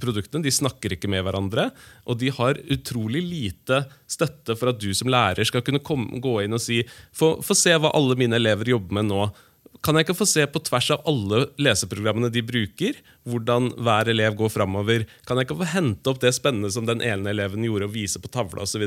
produktene 0.00 0.44
de 0.44 0.52
snakker 0.52 0.96
ikke 0.96 1.10
med 1.10 1.24
hverandre, 1.24 1.70
og 2.04 2.20
de 2.20 2.30
har 2.34 2.60
utrolig 2.72 3.22
lite 3.24 3.82
støtte 4.10 4.56
for 4.58 4.72
at 4.72 4.80
du 4.82 4.90
som 4.96 5.10
lærer 5.12 5.48
skal 5.48 5.64
kunne 5.64 5.82
komme, 5.84 6.20
gå 6.20 6.38
inn 6.44 6.56
og 6.56 6.62
si 6.62 6.82
få, 7.16 7.38
få 7.44 7.56
se 7.56 7.76
hva 7.76 7.94
alle 7.96 8.18
mine 8.20 8.36
elever 8.36 8.74
jobber 8.76 9.00
med 9.00 9.08
nå. 9.10 9.26
Kan 9.84 9.96
jeg 9.96 10.06
ikke 10.06 10.16
få 10.18 10.26
se 10.28 10.44
på 10.50 10.60
tvers 10.66 10.88
av 10.94 11.04
alle 11.08 11.44
leseprogrammene 11.62 12.30
de 12.32 12.42
bruker, 12.42 12.96
hvordan 13.28 13.68
hver 13.86 14.08
elev 14.10 14.36
går 14.38 14.50
framover? 14.50 15.04
Kan 15.28 15.38
jeg 15.38 15.46
ikke 15.46 15.58
få 15.60 15.68
hente 15.70 16.10
opp 16.10 16.20
det 16.22 16.32
spennende 16.34 16.70
som 16.74 16.88
den 16.88 17.02
ene 17.04 17.30
eleven 17.32 17.64
gjorde, 17.66 17.88
og 17.88 17.94
vise 17.94 18.22
på 18.22 18.30
tavla 18.32 18.64
osv.? 18.64 18.82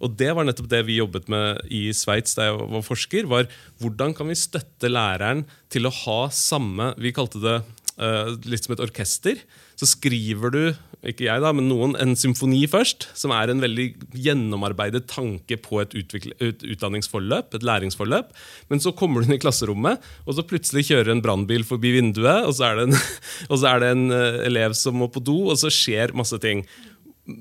Og 0.00 0.14
det 0.20 0.30
var 0.36 0.46
nettopp 0.48 0.70
det 0.70 0.82
vi 0.88 1.00
jobbet 1.00 1.28
med 1.32 1.60
i 1.74 1.88
Sveits 1.96 2.38
da 2.38 2.48
jeg 2.48 2.70
var 2.76 2.86
forsker. 2.86 3.28
var 3.28 3.50
Hvordan 3.82 4.14
kan 4.16 4.30
vi 4.30 4.38
støtte 4.38 4.92
læreren 4.92 5.44
til 5.72 5.88
å 5.88 5.94
ha 6.04 6.20
samme 6.32 6.94
Vi 6.96 7.12
kalte 7.16 7.42
det 7.42 7.58
litt 7.98 8.66
som 8.66 8.76
et 8.76 8.82
orkester. 8.84 9.40
Så 9.78 9.86
skriver 9.90 10.52
du 10.54 10.60
ikke 11.06 11.28
jeg 11.28 11.42
da, 11.42 11.52
men 11.54 11.68
noen, 11.70 11.94
en 12.02 12.16
symfoni 12.18 12.64
først, 12.70 13.06
som 13.18 13.30
er 13.34 13.52
en 13.52 13.62
veldig 13.62 13.86
gjennomarbeidet 14.18 15.04
tanke 15.10 15.58
på 15.62 15.78
et, 15.84 15.94
et 15.94 16.64
utdanningsforløp, 16.66 17.54
et 17.54 17.66
læringsforløp. 17.66 18.32
Men 18.72 18.82
så 18.82 18.92
kommer 18.98 19.22
du 19.22 19.28
inn 19.28 19.36
i 19.36 19.40
klasserommet, 19.42 20.02
og 20.26 20.34
så 20.34 20.46
plutselig 20.46 20.88
kjører 20.90 21.12
en 21.14 21.22
brannbil 21.22 21.66
forbi 21.68 21.94
vinduet, 21.94 22.48
og 22.48 22.56
så 22.58 22.72
en, 22.82 22.96
og 23.50 23.54
så 23.54 23.70
er 23.70 23.84
det 23.84 23.92
en 23.94 24.06
eh, 24.14 24.42
elev 24.48 24.74
som 24.78 24.98
må 24.98 25.10
på 25.12 25.22
do, 25.22 25.38
og 25.52 25.60
så 25.62 25.70
skjer 25.70 26.16
masse 26.18 26.38
ting. 26.42 26.64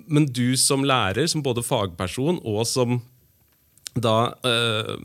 Men 0.06 0.30
du 0.30 0.54
som 0.60 0.86
lærer, 0.86 1.26
som 1.32 1.46
både 1.46 1.66
fagperson 1.66 2.42
og 2.46 2.66
som 2.70 3.00
da 3.98 4.34
øh, 4.46 4.98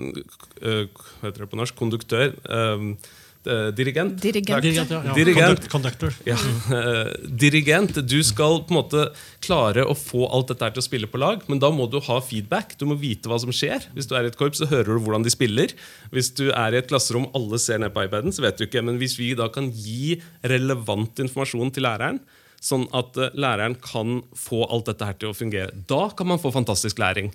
øh, 0.61 0.89
Hva 0.93 1.23
heter 1.23 1.45
det 1.45 1.49
på 1.49 1.57
norsk? 1.57 1.77
Konduktør. 1.79 2.35
eh, 2.45 2.83
eh, 2.83 3.13
dirigent. 3.45 4.17
Dirigent. 4.23 4.63
Dirigent, 4.63 4.91
ja, 4.91 5.01
ja. 5.07 5.15
Dirigent. 5.17 5.69
Conductor. 5.73 6.15
Ja, 6.29 6.37
eh, 6.79 7.13
dirigent. 7.27 7.99
Du 8.09 8.19
skal 8.27 8.61
på 8.67 8.75
en 8.75 8.79
måte 8.79 9.07
klare 9.43 9.87
å 9.89 9.97
få 9.99 10.29
alt 10.31 10.53
dette 10.53 10.69
her 10.69 10.77
til 10.77 10.83
å 10.85 10.87
spille 10.87 11.11
på 11.11 11.21
lag, 11.23 11.43
men 11.51 11.63
da 11.63 11.73
må 11.75 11.89
du 11.91 11.99
ha 12.07 12.21
feedback. 12.23 12.77
Du 12.79 12.87
må 12.91 12.99
vite 13.01 13.31
hva 13.31 13.41
som 13.43 13.55
skjer. 13.55 13.89
Hvis 13.97 14.11
du 14.11 14.15
er 14.19 14.29
i 14.29 14.33
et 14.33 14.39
korps, 14.39 14.63
så 14.63 14.71
hører 14.71 14.93
du 14.93 15.03
hvordan 15.03 15.27
de 15.27 15.33
spiller. 15.35 15.75
Hvis 16.15 16.31
du 16.39 16.49
er 16.51 16.77
i 16.77 16.83
et 16.83 16.91
klasserom 16.91 17.27
alle 17.37 17.59
ser 17.63 17.83
ned 17.83 17.95
på 17.95 18.07
iPaden, 18.07 18.35
så 18.35 18.47
vet 18.47 18.61
du 18.61 18.69
ikke. 18.69 18.85
Men 18.87 19.01
hvis 19.03 19.19
vi 19.19 19.33
da 19.39 19.51
kan 19.53 19.73
gi 19.75 20.21
relevant 20.47 21.25
informasjon 21.25 21.75
til 21.75 21.89
læreren, 21.89 22.23
sånn 22.63 22.87
at 22.95 23.19
eh, 23.19 23.35
læreren 23.35 23.75
kan 23.83 24.21
få 24.39 24.63
alt 24.71 24.87
dette 24.93 25.09
her 25.09 25.19
til 25.19 25.33
å 25.33 25.37
fungere, 25.37 25.75
da 25.91 26.05
kan 26.15 26.31
man 26.31 26.41
få 26.43 26.55
fantastisk 26.55 27.03
læring. 27.03 27.33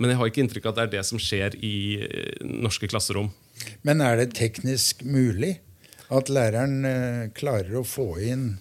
Men 0.00 0.12
jeg 0.12 0.20
har 0.20 0.30
ikke 0.30 0.42
inntrykk 0.44 0.68
av 0.68 0.72
at 0.72 0.78
det 0.78 0.86
er 0.86 0.92
det 0.96 1.06
som 1.10 1.20
skjer 1.20 1.56
i 1.60 1.76
eh, 2.00 2.44
norske 2.64 2.88
klasserom. 2.88 3.28
Men 3.86 4.02
er 4.04 4.20
det 4.20 4.32
teknisk 4.38 5.04
mulig 5.04 5.58
at 6.10 6.30
læreren 6.32 6.84
eh, 6.88 7.30
klarer 7.36 7.80
å 7.80 7.86
få 7.86 8.12
inn 8.24 8.52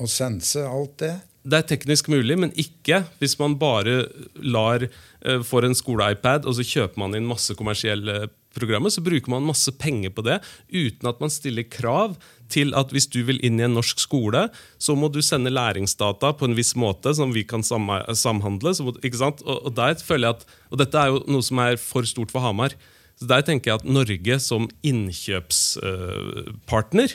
og 0.00 0.10
sense 0.10 0.62
alt 0.62 0.98
det? 1.02 1.14
Det 1.42 1.58
er 1.58 1.66
teknisk 1.66 2.06
mulig, 2.12 2.36
men 2.38 2.52
ikke 2.54 3.00
hvis 3.18 3.34
man 3.40 3.56
bare 3.58 4.04
lar 4.38 4.84
eh, 4.86 5.40
for 5.46 5.66
en 5.66 5.74
skole-iPad, 5.74 6.46
og 6.46 6.54
så 6.54 6.66
kjøper 6.66 7.02
man 7.02 7.18
inn 7.18 7.26
masse 7.26 7.56
kommersielle 7.58 8.28
programmer, 8.54 8.92
så 8.92 9.02
bruker 9.02 9.32
man 9.32 9.48
masse 9.48 9.72
penger 9.80 10.12
på 10.14 10.24
det 10.26 10.38
uten 10.70 11.08
at 11.08 11.20
man 11.22 11.32
stiller 11.32 11.66
krav 11.72 12.14
til 12.52 12.74
at 12.78 12.92
hvis 12.92 13.08
du 13.10 13.22
vil 13.26 13.40
inn 13.42 13.58
i 13.58 13.66
en 13.66 13.74
norsk 13.74 14.00
skole, 14.02 14.44
så 14.78 14.94
må 14.98 15.08
du 15.10 15.22
sende 15.24 15.50
læringsdata 15.50 16.34
på 16.36 16.46
en 16.46 16.56
viss 16.58 16.74
måte 16.78 17.14
som 17.16 17.32
vi 17.34 17.46
kan 17.48 17.64
samhandle. 17.64 18.74
Må? 18.84 18.92
Og, 18.92 19.72
og 19.72 20.02
føler 20.04 20.28
jeg 20.28 20.36
at, 20.36 20.44
og 20.68 20.82
dette 20.82 21.00
er 21.00 21.14
jo 21.14 21.22
noe 21.32 21.46
som 21.46 21.62
er 21.64 21.80
for 21.80 22.06
stort 22.08 22.34
for 22.34 22.44
Hamar. 22.44 22.76
Så 23.22 23.30
Der 23.30 23.38
tenker 23.46 23.70
jeg 23.70 23.78
at 23.78 23.86
Norge 23.86 24.34
som 24.42 24.66
innkjøpspartner 24.82 27.14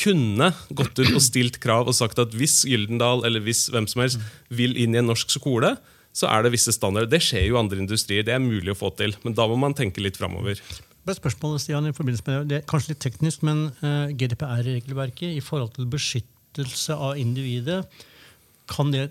kunne 0.00 0.48
gått 0.72 0.96
ut 1.02 1.10
og 1.10 1.20
stilt 1.20 1.60
krav 1.60 1.84
og 1.90 1.94
sagt 1.98 2.16
at 2.22 2.32
hvis 2.32 2.64
Gyldendal 2.64 3.24
eller 3.28 3.44
hvis 3.44 3.68
hvem 3.68 3.84
som 3.90 4.00
helst 4.00 4.16
vil 4.48 4.72
inn 4.80 4.94
i 4.96 4.98
en 5.02 5.10
norsk 5.12 5.28
skole, 5.36 5.76
så 6.16 6.24
er 6.30 6.46
det 6.46 6.54
visse 6.54 6.72
standarder. 6.72 7.10
Det 7.10 7.20
skjer 7.26 7.44
jo 7.50 7.54
i 7.58 7.60
andre 7.60 7.76
industrier. 7.82 8.22
Det 8.24 8.32
er 8.32 8.40
mulig 8.40 8.72
å 8.72 8.78
få 8.78 8.88
til. 8.96 9.12
Men 9.26 9.34
da 9.36 9.44
må 9.50 9.56
man 9.60 9.74
tenke 9.76 10.00
litt 10.00 10.16
framover. 10.16 10.56
Spørsmålet, 11.04 11.60
Stian, 11.60 11.84
i 11.90 11.92
forbindelse 11.92 12.24
med 12.24 12.34
det, 12.34 12.44
det 12.48 12.56
er 12.62 12.70
kanskje 12.70 12.94
litt 12.94 13.04
teknisk, 13.04 13.42
men 13.44 13.58
uh, 13.82 14.08
GDPR-regelverket 14.16 15.36
i 15.36 15.44
forhold 15.44 15.76
til 15.76 15.84
beskyttelse 15.92 16.96
av 16.96 17.20
individet, 17.20 17.84
kan 18.70 18.88
det 18.94 19.10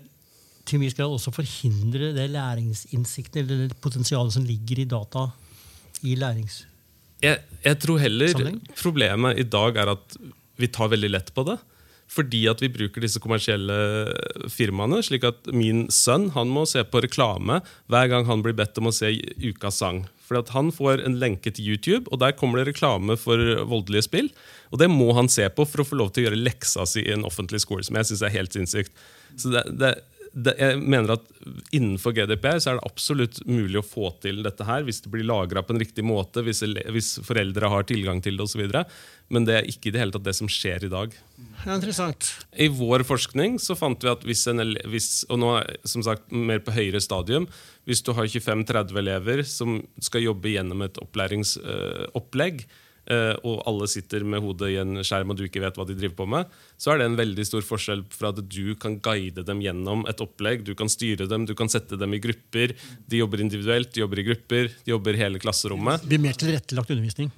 til 0.64 0.80
en 0.80 0.84
viss 0.86 0.96
grad 0.96 1.12
også 1.12 1.30
forhindre 1.36 2.16
det 2.16 2.24
læringsinnsikten 2.32 3.42
eller 3.42 3.56
det 3.68 3.76
potensialet 3.84 4.32
som 4.34 4.46
ligger 4.48 4.80
i 4.80 4.90
data 4.90 5.22
i 6.04 6.16
lærings... 6.20 6.64
Jeg, 7.24 7.40
jeg 7.64 7.78
tror 7.80 8.00
heller 8.02 8.28
Sammenheng? 8.34 8.58
problemet 8.76 9.38
i 9.40 9.46
dag 9.48 9.78
er 9.80 9.94
at 9.94 10.16
vi 10.60 10.68
tar 10.68 10.90
veldig 10.92 11.08
lett 11.14 11.30
på 11.34 11.44
det. 11.48 11.56
Fordi 12.14 12.42
at 12.50 12.60
vi 12.60 12.68
bruker 12.68 13.00
disse 13.00 13.20
kommersielle 13.22 13.76
firmaene. 14.52 15.00
slik 15.02 15.24
at 15.24 15.48
min 15.56 15.86
sønn 15.90 16.28
han 16.34 16.50
må 16.52 16.66
se 16.68 16.84
på 16.84 17.00
reklame 17.02 17.62
hver 17.90 18.10
gang 18.12 18.28
han 18.28 18.44
blir 18.44 18.56
bedt 18.56 18.76
om 18.78 18.90
å 18.90 18.94
se 18.94 19.10
Ukas 19.40 19.80
sang. 19.80 20.04
Fordi 20.24 20.40
at 20.44 20.52
Han 20.54 20.70
får 20.72 21.02
en 21.04 21.18
lenke 21.20 21.52
til 21.52 21.74
YouTube, 21.74 22.08
og 22.10 22.20
der 22.22 22.32
kommer 22.32 22.60
det 22.60 22.70
reklame 22.70 23.16
for 23.20 23.36
voldelige 23.68 24.06
spill. 24.06 24.30
Og 24.72 24.78
Det 24.80 24.88
må 24.88 25.12
han 25.16 25.28
se 25.28 25.48
på 25.48 25.66
for 25.68 25.82
å 25.82 25.88
få 25.88 25.98
lov 26.00 26.12
til 26.12 26.24
å 26.24 26.28
gjøre 26.28 26.44
leksa 26.44 26.86
si 26.88 27.04
i 27.04 27.12
en 27.12 27.24
offentlig 27.28 27.60
skole. 27.60 27.84
som 27.84 27.96
jeg 27.96 28.06
synes 28.06 28.22
er 28.22 28.36
helt 28.36 28.52
sinnssykt. 28.52 28.92
Så 29.36 29.50
det, 29.50 29.64
det, 29.80 29.94
det, 30.34 30.54
jeg 30.58 30.80
mener 30.82 31.14
at 31.14 31.26
Innenfor 31.76 32.14
GDPR 32.16 32.58
så 32.62 32.72
er 32.72 32.78
det 32.78 32.88
absolutt 32.88 33.38
mulig 33.46 33.78
å 33.78 33.84
få 33.86 34.08
til 34.22 34.40
dette 34.42 34.64
her 34.66 34.84
hvis 34.86 35.02
det 35.04 35.10
blir 35.12 35.26
lagra 35.28 35.62
på 35.62 35.74
en 35.74 35.80
riktig 35.82 36.04
måte, 36.06 36.42
hvis, 36.46 36.62
hvis 36.64 37.10
foreldre 37.26 37.68
har 37.70 37.84
tilgang 37.86 38.22
til 38.24 38.38
det 38.38 38.46
osv. 38.46 38.62
Men 39.34 39.46
det 39.46 39.58
er 39.58 39.68
ikke 39.68 39.92
det 39.92 40.00
hele 40.00 40.14
tatt 40.14 40.24
det 40.26 40.34
som 40.38 40.50
skjer 40.50 40.86
i 40.88 40.92
dag. 40.92 41.14
Det 41.36 41.68
er 41.68 41.76
interessant. 41.76 42.30
I 42.56 42.70
vår 42.72 43.04
forskning 43.06 43.58
så 43.62 43.76
fant 43.78 44.02
vi 44.02 44.10
at 44.10 44.24
hvis 44.26 44.46
en 44.50 44.64
elev, 44.64 44.88
hvis, 44.90 45.10
og 45.28 45.42
nå 45.42 45.52
som 45.86 46.06
sagt 46.06 46.32
mer 46.32 46.64
på 46.64 46.74
høyere 46.74 47.02
stadium, 47.04 47.46
hvis 47.84 48.02
du 48.04 48.14
har 48.16 48.30
25-30 48.30 49.02
elever 49.04 49.44
som 49.48 49.82
skal 50.02 50.24
jobbe 50.24 50.54
gjennom 50.56 50.86
et 50.86 51.00
opplæringsopplegg, 51.04 52.64
og 53.04 53.62
alle 53.68 53.88
sitter 53.90 54.24
med 54.24 54.40
hodet 54.40 54.70
i 54.72 54.78
en 54.80 55.02
skjerm 55.04 55.32
og 55.32 55.36
du 55.38 55.44
ikke 55.44 55.60
vet 55.60 55.76
hva 55.76 55.84
de 55.88 55.96
driver 55.98 56.16
på 56.22 56.26
med, 56.30 56.48
så 56.80 56.92
er 56.92 57.00
det 57.00 57.08
en 57.10 57.18
veldig 57.18 57.44
stor 57.46 57.66
forskjell 57.66 58.04
fra 58.14 58.30
at 58.32 58.40
du 58.40 58.74
kan 58.80 58.96
guide 59.04 59.44
dem 59.44 59.60
gjennom 59.64 60.06
et 60.10 60.22
opplegg. 60.24 60.64
Du 60.64 60.72
kan 60.78 60.90
styre 60.92 61.28
dem, 61.30 61.44
du 61.44 61.54
kan 61.58 61.70
sette 61.72 61.98
dem 62.00 62.16
i 62.16 62.22
grupper. 62.24 62.74
De 63.10 63.20
jobber 63.20 63.44
individuelt, 63.44 63.92
de 63.94 64.04
jobber 64.04 64.22
i 64.22 64.28
grupper, 64.30 64.70
de 64.84 64.94
jobber 64.94 65.20
hele 65.20 65.42
klasserommet. 65.42 66.04
Det 66.04 66.14
blir 66.14 66.24
mer 66.24 66.38
tilrettelagt 66.40 66.94
undervisning. 66.94 67.32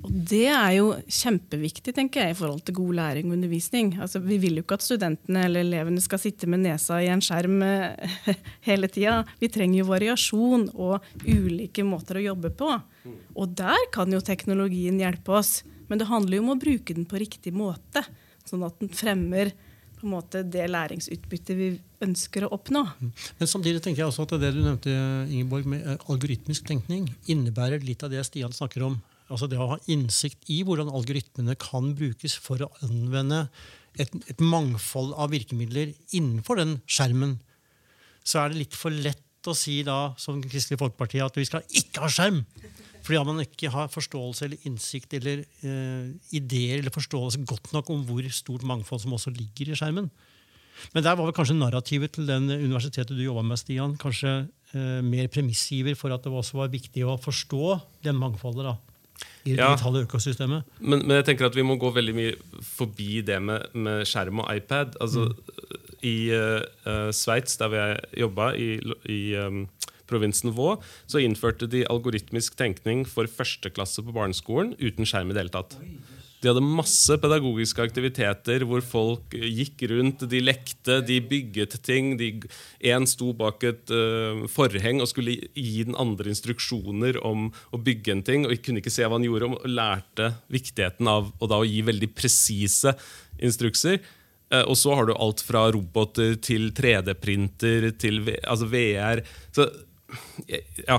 Og 0.00 0.12
det 0.30 0.46
er 0.48 0.70
jo 0.78 0.92
kjempeviktig 1.12 1.92
tenker 1.96 2.24
jeg, 2.24 2.34
i 2.34 2.38
forhold 2.38 2.62
til 2.64 2.76
god 2.78 2.94
læring 2.96 3.28
og 3.28 3.36
undervisning. 3.36 3.92
Altså, 4.00 4.22
vi 4.24 4.38
vil 4.40 4.56
jo 4.56 4.64
ikke 4.64 4.78
at 4.78 4.86
studentene 4.86 5.44
eller 5.44 5.64
elevene 5.66 6.00
skal 6.00 6.22
sitte 6.22 6.48
med 6.48 6.62
nesa 6.64 7.02
i 7.04 7.10
en 7.12 7.22
skjerm 7.24 7.60
eh, 7.66 8.14
hele 8.68 8.88
tida. 8.92 9.20
Vi 9.42 9.50
trenger 9.52 9.82
jo 9.82 9.90
variasjon 9.90 10.70
og 10.72 11.04
ulike 11.26 11.84
måter 11.84 12.20
å 12.20 12.26
jobbe 12.30 12.52
på. 12.56 12.72
Og 13.36 13.56
der 13.60 13.90
kan 13.92 14.12
jo 14.12 14.22
teknologien 14.24 15.00
hjelpe 15.00 15.36
oss. 15.36 15.60
Men 15.90 16.00
det 16.00 16.08
handler 16.08 16.38
jo 16.38 16.46
om 16.46 16.54
å 16.54 16.60
bruke 16.60 16.94
den 16.96 17.08
på 17.08 17.20
riktig 17.20 17.52
måte, 17.56 18.04
sånn 18.46 18.64
at 18.64 18.78
den 18.80 18.92
fremmer 18.94 19.52
på 20.00 20.06
en 20.06 20.14
måte 20.14 20.40
det 20.48 20.64
læringsutbyttet 20.70 21.56
vi 21.58 21.70
ønsker 22.00 22.46
å 22.46 22.54
oppnå. 22.56 22.86
Men 23.02 23.48
samtidig 23.50 23.82
tenker 23.84 24.04
jeg 24.04 24.08
også 24.08 24.24
at 24.24 24.38
det 24.40 24.54
du 24.56 24.62
nevnte, 24.64 24.94
Ingeborg, 25.28 25.66
med 25.68 25.84
eh, 25.84 26.06
algoritmisk 26.08 26.64
tenkning, 26.70 27.10
innebærer 27.28 27.84
litt 27.84 28.06
av 28.06 28.14
det 28.14 28.22
Stian 28.24 28.54
snakker 28.56 28.86
om. 28.86 28.96
Altså 29.30 29.46
det 29.50 29.60
å 29.60 29.70
ha 29.72 29.78
innsikt 29.90 30.48
i 30.50 30.60
hvordan 30.66 30.90
algoritmene 30.90 31.54
kan 31.60 31.92
brukes 31.98 32.34
for 32.42 32.62
å 32.64 32.70
anvende 32.86 33.44
et, 33.98 34.12
et 34.30 34.42
mangfold 34.42 35.14
av 35.18 35.32
virkemidler 35.34 35.94
innenfor 36.16 36.60
den 36.60 36.78
skjermen. 36.90 37.38
Så 38.26 38.42
er 38.42 38.50
det 38.50 38.64
litt 38.64 38.78
for 38.78 38.94
lett 38.94 39.48
å 39.48 39.56
si 39.56 39.80
da, 39.86 40.12
som 40.20 40.40
Kristelig 40.42 40.80
Folkeparti, 40.80 41.22
at 41.24 41.38
vi 41.38 41.46
skal 41.48 41.64
ikke 41.80 42.04
ha 42.04 42.10
skjerm. 42.12 42.42
Fordi 43.06 43.22
man 43.24 43.40
ikke 43.44 43.70
har 43.72 43.88
forståelse 43.92 44.44
eller 44.46 44.66
innsikt 44.68 45.14
eller 45.16 45.46
eh, 45.64 46.10
ideer 46.36 46.80
eller 46.82 46.92
forståelse 46.92 47.40
godt 47.48 47.70
nok 47.72 47.88
om 47.94 48.02
hvor 48.08 48.26
stort 48.34 48.66
mangfold 48.68 49.00
som 49.04 49.16
også 49.16 49.32
ligger 49.32 49.72
i 49.72 49.78
skjermen. 49.78 50.10
Men 50.94 51.04
der 51.04 51.16
var 51.16 51.26
vel 51.28 51.36
kanskje 51.36 51.58
narrativet 51.58 52.14
til 52.16 52.28
den 52.28 52.48
universitetet 52.50 53.12
du 53.16 53.22
jobba 53.24 53.42
med, 53.44 53.60
Stian, 53.60 53.96
kanskje 54.00 54.34
eh, 54.74 55.00
mer 55.04 55.28
premissgiver 55.32 55.96
for 55.98 56.12
at 56.14 56.24
det 56.24 56.32
også 56.32 56.60
var 56.60 56.72
viktig 56.72 57.04
å 57.04 57.18
forstå 57.20 57.64
det 58.04 58.14
mangfoldet 58.16 58.68
da, 58.68 58.76
i 59.44 59.54
det 59.54 59.58
Ja. 59.58 59.70
digitale 59.72 60.04
økosystemet. 60.06 60.62
Men, 60.80 61.06
men 61.06 61.16
jeg 61.20 61.24
tenker 61.30 61.46
at 61.46 61.56
vi 61.56 61.64
må 61.66 61.76
gå 61.80 61.90
veldig 61.94 62.14
mye 62.16 62.34
forbi 62.62 63.20
det 63.26 63.40
med, 63.42 63.70
med 63.74 64.04
skjerm 64.08 64.42
og 64.44 64.50
iPad. 64.56 64.96
Altså, 65.00 65.30
I 66.02 66.16
uh, 66.32 67.10
Sveits, 67.12 67.56
der 67.60 67.68
vi 67.72 68.20
jobba, 68.20 68.52
i, 68.52 68.80
i 69.08 69.20
um, 69.40 69.66
provinsen 70.10 70.52
Vå, 70.56 70.74
så 71.06 71.20
innførte 71.22 71.68
de 71.70 71.84
algoritmisk 71.90 72.56
tenkning 72.58 73.04
for 73.08 73.28
første 73.30 73.70
klasse 73.70 74.02
på 74.02 74.12
barneskolen 74.16 74.74
uten 74.80 75.06
skjerm 75.08 75.30
i 75.30 75.36
det 75.36 75.44
hele 75.44 75.54
tatt. 75.54 75.76
De 76.40 76.48
hadde 76.48 76.62
masse 76.64 77.16
pedagogiske 77.20 77.82
aktiviteter 77.84 78.62
hvor 78.68 78.80
folk 78.84 79.34
gikk 79.36 79.82
rundt, 79.90 80.24
de 80.30 80.40
lekte, 80.40 81.00
de 81.04 81.18
bygget 81.20 81.76
ting. 81.84 82.14
Én 82.80 83.08
sto 83.08 83.34
bak 83.36 83.66
et 83.68 83.92
uh, 83.92 84.46
forheng 84.48 85.02
og 85.04 85.10
skulle 85.10 85.36
gi 85.52 85.84
den 85.84 85.98
andre 86.00 86.32
instruksjoner 86.32 87.20
om 87.28 87.50
å 87.76 87.80
bygge 87.84 88.14
en 88.14 88.24
ting, 88.24 88.46
og 88.48 88.56
kunne 88.64 88.80
ikke 88.80 88.92
se 88.94 89.04
hva 89.04 89.18
han 89.18 89.26
gjorde, 89.28 89.50
og 89.52 89.68
lærte 89.68 90.30
viktigheten 90.52 91.12
av 91.12 91.28
å 91.44 91.60
gi 91.68 91.84
veldig 91.84 92.08
presise 92.16 92.96
instrukser. 93.36 94.00
Uh, 94.48 94.64
og 94.64 94.80
så 94.80 94.96
har 94.96 95.10
du 95.10 95.14
alt 95.14 95.44
fra 95.44 95.68
roboter 95.76 96.38
til 96.40 96.70
3D-printer 96.72 97.90
til 98.00 98.24
V- 98.24 98.40
altså 98.48 98.70
VR. 98.72 99.20
Så 99.52 99.68
ja, 100.48 100.96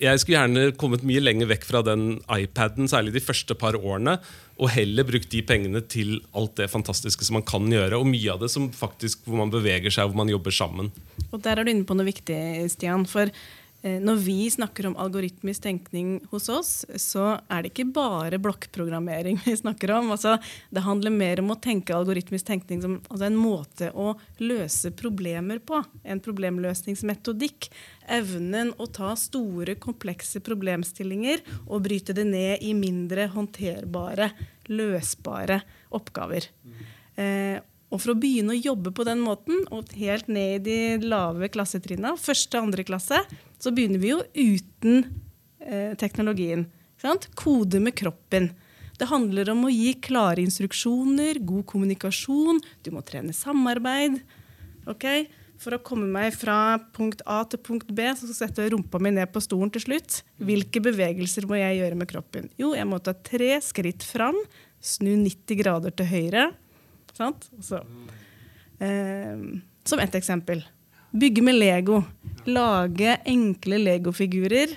jeg 0.00 0.20
skulle 0.20 0.36
gjerne 0.36 0.72
kommet 0.80 1.04
mye 1.06 1.22
lenger 1.22 1.50
vekk 1.50 1.66
fra 1.68 1.82
den 1.86 2.18
iPaden, 2.34 2.88
særlig 2.90 3.14
de 3.16 3.22
første 3.24 3.56
par 3.58 3.78
årene, 3.78 4.18
og 4.60 4.72
heller 4.74 5.06
brukt 5.08 5.30
de 5.32 5.42
pengene 5.46 5.82
til 5.88 6.18
alt 6.36 6.56
det 6.60 6.70
fantastiske 6.72 7.26
som 7.26 7.38
man 7.38 7.46
kan 7.48 7.68
gjøre, 7.70 7.98
og 7.98 8.08
mye 8.10 8.34
av 8.34 8.42
det 8.42 8.50
som 8.52 8.68
faktisk 8.74 9.24
hvor 9.26 9.40
man 9.42 9.52
beveger 9.54 9.92
seg, 9.92 10.10
hvor 10.10 10.22
man 10.22 10.32
jobber 10.32 10.54
sammen. 10.54 10.90
Og 11.30 11.40
der 11.44 11.60
er 11.60 11.64
du 11.64 11.72
inne 11.72 11.88
på 11.88 11.96
noe 11.96 12.08
viktig, 12.08 12.40
Stian. 12.72 13.06
For 13.08 13.32
når 13.82 14.18
vi 14.20 14.50
snakker 14.52 14.90
om 14.90 14.96
algoritmisk 15.00 15.62
tenkning 15.64 16.18
hos 16.32 16.50
oss, 16.52 16.72
så 17.00 17.38
er 17.48 17.62
det 17.62 17.70
ikke 17.72 17.86
bare 17.96 18.40
blokkprogrammering 18.42 19.40
vi 19.46 19.54
snakker 19.56 19.94
om. 19.96 20.10
Altså, 20.12 20.36
det 20.68 20.84
handler 20.84 21.14
mer 21.14 21.40
om 21.40 21.54
å 21.54 21.58
tenke 21.62 21.96
algoritmisk 21.96 22.50
tenkning 22.50 22.82
som 22.84 22.98
altså 23.08 23.28
en 23.30 23.38
måte 23.40 23.88
å 23.96 24.12
løse 24.42 24.92
problemer 24.96 25.62
på. 25.64 25.80
En 26.04 26.20
problemløsningsmetodikk. 26.20 27.70
Evnen 28.10 28.74
å 28.76 28.88
ta 28.92 29.14
store, 29.16 29.78
komplekse 29.80 30.42
problemstillinger 30.44 31.44
og 31.66 31.84
bryte 31.88 32.16
det 32.16 32.26
ned 32.28 32.66
i 32.66 32.74
mindre 32.76 33.30
håndterbare, 33.32 34.32
løsbare 34.68 35.62
oppgaver. 35.96 36.50
Eh, 37.16 37.60
og 37.90 37.98
for 37.98 38.12
å 38.12 38.18
begynne 38.22 38.54
å 38.54 38.60
jobbe 38.60 38.92
på 38.94 39.04
den 39.06 39.22
måten, 39.24 39.64
og 39.74 39.90
helt 39.98 40.28
ned 40.30 40.68
i 40.70 40.98
de 40.98 41.08
lave 41.10 41.50
klassetrinna, 41.50 42.14
første 42.20 42.58
og 42.58 42.68
andre 42.68 42.86
klasse, 42.86 43.18
så 43.58 43.72
begynner 43.74 44.02
vi 44.02 44.12
jo 44.12 44.20
uten 44.34 45.02
eh, 45.58 45.96
teknologien. 45.98 46.68
Kode 47.34 47.80
med 47.82 47.96
kroppen. 47.98 48.50
Det 49.00 49.08
handler 49.08 49.48
om 49.54 49.64
å 49.66 49.72
gi 49.72 49.94
klare 50.04 50.42
instruksjoner, 50.44 51.40
god 51.48 51.64
kommunikasjon, 51.72 52.60
du 52.84 52.90
må 52.94 53.02
trene 53.06 53.34
samarbeid. 53.34 54.20
Okay? 54.90 55.26
For 55.60 55.76
å 55.76 55.82
komme 55.84 56.06
meg 56.08 56.36
fra 56.36 56.78
punkt 56.96 57.24
A 57.28 57.42
til 57.48 57.60
punkt 57.64 57.90
B, 57.96 58.06
så 58.16 58.30
setter 58.32 58.64
jeg 58.64 58.74
rumpa 58.76 59.00
mi 59.02 59.12
ned 59.16 59.32
på 59.32 59.42
stolen 59.44 59.72
til 59.72 59.82
slutt. 59.84 60.22
Hvilke 60.40 60.80
bevegelser 60.84 61.48
må 61.48 61.58
jeg 61.58 61.80
gjøre 61.80 61.98
med 62.00 62.08
kroppen? 62.12 62.48
Jo, 62.60 62.72
jeg 62.76 62.88
må 62.88 63.00
ta 63.02 63.16
tre 63.16 63.58
skritt 63.64 64.06
fram, 64.06 64.38
snu 64.80 65.12
90 65.20 65.60
grader 65.60 65.96
til 65.96 66.08
høyre. 66.08 66.50
Sant? 67.20 67.50
Så, 67.60 67.82
eh, 68.80 69.36
som 69.84 69.98
ett 69.98 70.14
eksempel. 70.14 70.64
Bygge 71.10 71.42
med 71.42 71.58
Lego. 71.58 72.02
Lage 72.44 73.18
enkle 73.28 73.78
legofigurer. 73.78 74.72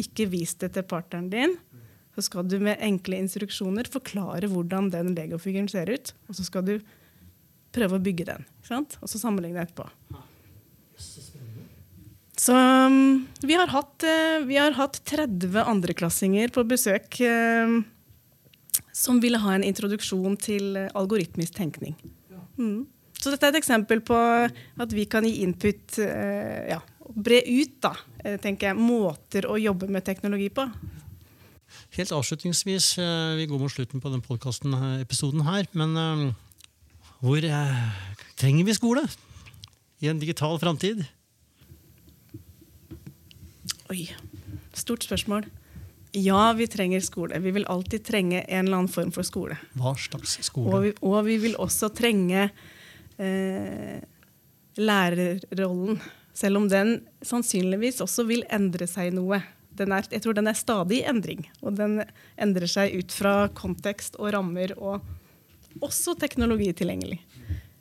Ikke 0.00 0.26
vis 0.30 0.54
det 0.62 0.72
til 0.74 0.86
partneren 0.88 1.28
din. 1.30 1.56
Så 2.14 2.28
skal 2.28 2.46
du 2.48 2.56
med 2.62 2.80
enkle 2.82 3.18
instruksjoner 3.20 3.90
forklare 3.90 4.48
hvordan 4.50 4.88
den 4.92 5.12
legofiguren 5.16 5.68
ser 5.68 5.90
ut. 5.90 6.14
Og 6.30 6.38
så 6.38 6.46
skal 6.46 6.64
du 6.64 6.76
prøve 7.74 7.98
å 7.98 8.02
bygge 8.02 8.28
den. 8.30 8.46
Og 8.70 9.10
så 9.10 9.20
sammenligne 9.20 9.66
etterpå. 9.66 9.88
Så 12.38 12.54
um, 12.54 13.26
vi 13.44 13.54
har 13.58 13.70
hatt, 13.70 14.06
eh, 14.06 14.42
vi 14.46 14.56
har 14.58 14.74
hatt 14.78 14.98
30 15.06 15.54
andreklassinger 15.62 16.50
på 16.54 16.64
besøk 16.66 17.20
eh, 17.22 17.76
som 18.94 19.18
ville 19.22 19.40
ha 19.42 19.54
en 19.56 19.66
introduksjon 19.66 20.36
til 20.40 20.76
eh, 20.78 20.90
algoritmisk 20.94 21.56
tenkning. 21.56 21.96
Mm. 22.54 22.84
Så 23.18 23.32
dette 23.32 23.48
er 23.48 23.54
et 23.54 23.62
eksempel 23.62 24.02
på 24.04 24.16
at 24.16 24.92
vi 24.94 25.06
kan 25.10 25.26
gi 25.26 25.40
input, 25.42 25.98
eh, 26.02 26.70
ja, 26.74 26.80
bre 27.14 27.40
ut 27.46 27.78
da, 27.82 27.94
eh, 28.22 28.38
tenker 28.42 28.70
jeg, 28.70 28.78
måter 28.78 29.48
å 29.48 29.58
jobbe 29.60 29.88
med 29.90 30.06
teknologi 30.06 30.50
på. 30.54 30.68
Helt 31.96 32.12
avslutningsvis, 32.14 32.98
eh, 32.98 33.34
vi 33.38 33.46
går 33.50 33.58
mot 33.58 33.72
slutten 33.72 34.02
på 34.02 34.10
den 34.12 34.22
podkasten-episoden 34.22 35.44
her, 35.46 35.66
men 35.72 35.96
eh, 35.96 36.32
hvor 37.22 37.38
eh, 37.38 37.84
trenger 38.36 38.66
vi 38.68 38.74
skole 38.76 39.06
i 40.02 40.10
en 40.10 40.20
digital 40.22 40.58
framtid? 40.58 41.04
Oi, 43.90 44.08
stort 44.74 45.06
spørsmål. 45.06 45.46
Ja, 46.14 46.52
vi 46.54 46.66
trenger 46.70 47.02
skole. 47.02 47.38
Vi 47.42 47.50
vil 47.56 47.64
alltid 47.66 48.04
trenge 48.06 48.44
en 48.46 48.66
eller 48.68 48.76
annen 48.84 48.92
form 48.92 49.10
for 49.14 49.26
skole. 49.26 49.56
Hva 49.74 49.96
slags 49.98 50.36
Og 50.38 50.46
skole? 50.46 50.80
vi, 50.84 50.92
og 51.02 51.16
vi 51.26 51.38
vil 51.42 51.56
også 51.58 51.88
trenge 51.94 52.44
eh, 53.18 53.98
lærerrollen. 54.78 55.98
Selv 56.34 56.58
om 56.58 56.68
den 56.70 56.96
sannsynligvis 57.22 58.00
også 58.02 58.24
vil 58.26 58.44
endre 58.52 58.86
seg 58.90 59.12
noe. 59.14 59.40
Den 59.74 59.92
er, 59.94 60.06
jeg 60.10 60.22
tror 60.22 60.34
den 60.38 60.50
er 60.50 60.58
stadig 60.58 61.00
i 61.02 61.06
endring. 61.10 61.44
Og 61.62 61.74
den 61.78 62.00
endrer 62.38 62.70
seg 62.70 62.94
ut 62.98 63.14
fra 63.14 63.34
kontekst 63.54 64.18
og 64.20 64.32
rammer 64.34 64.74
og 64.78 65.02
også 65.82 66.14
teknologi 66.18 66.70
tilgjengelig. 66.78 67.20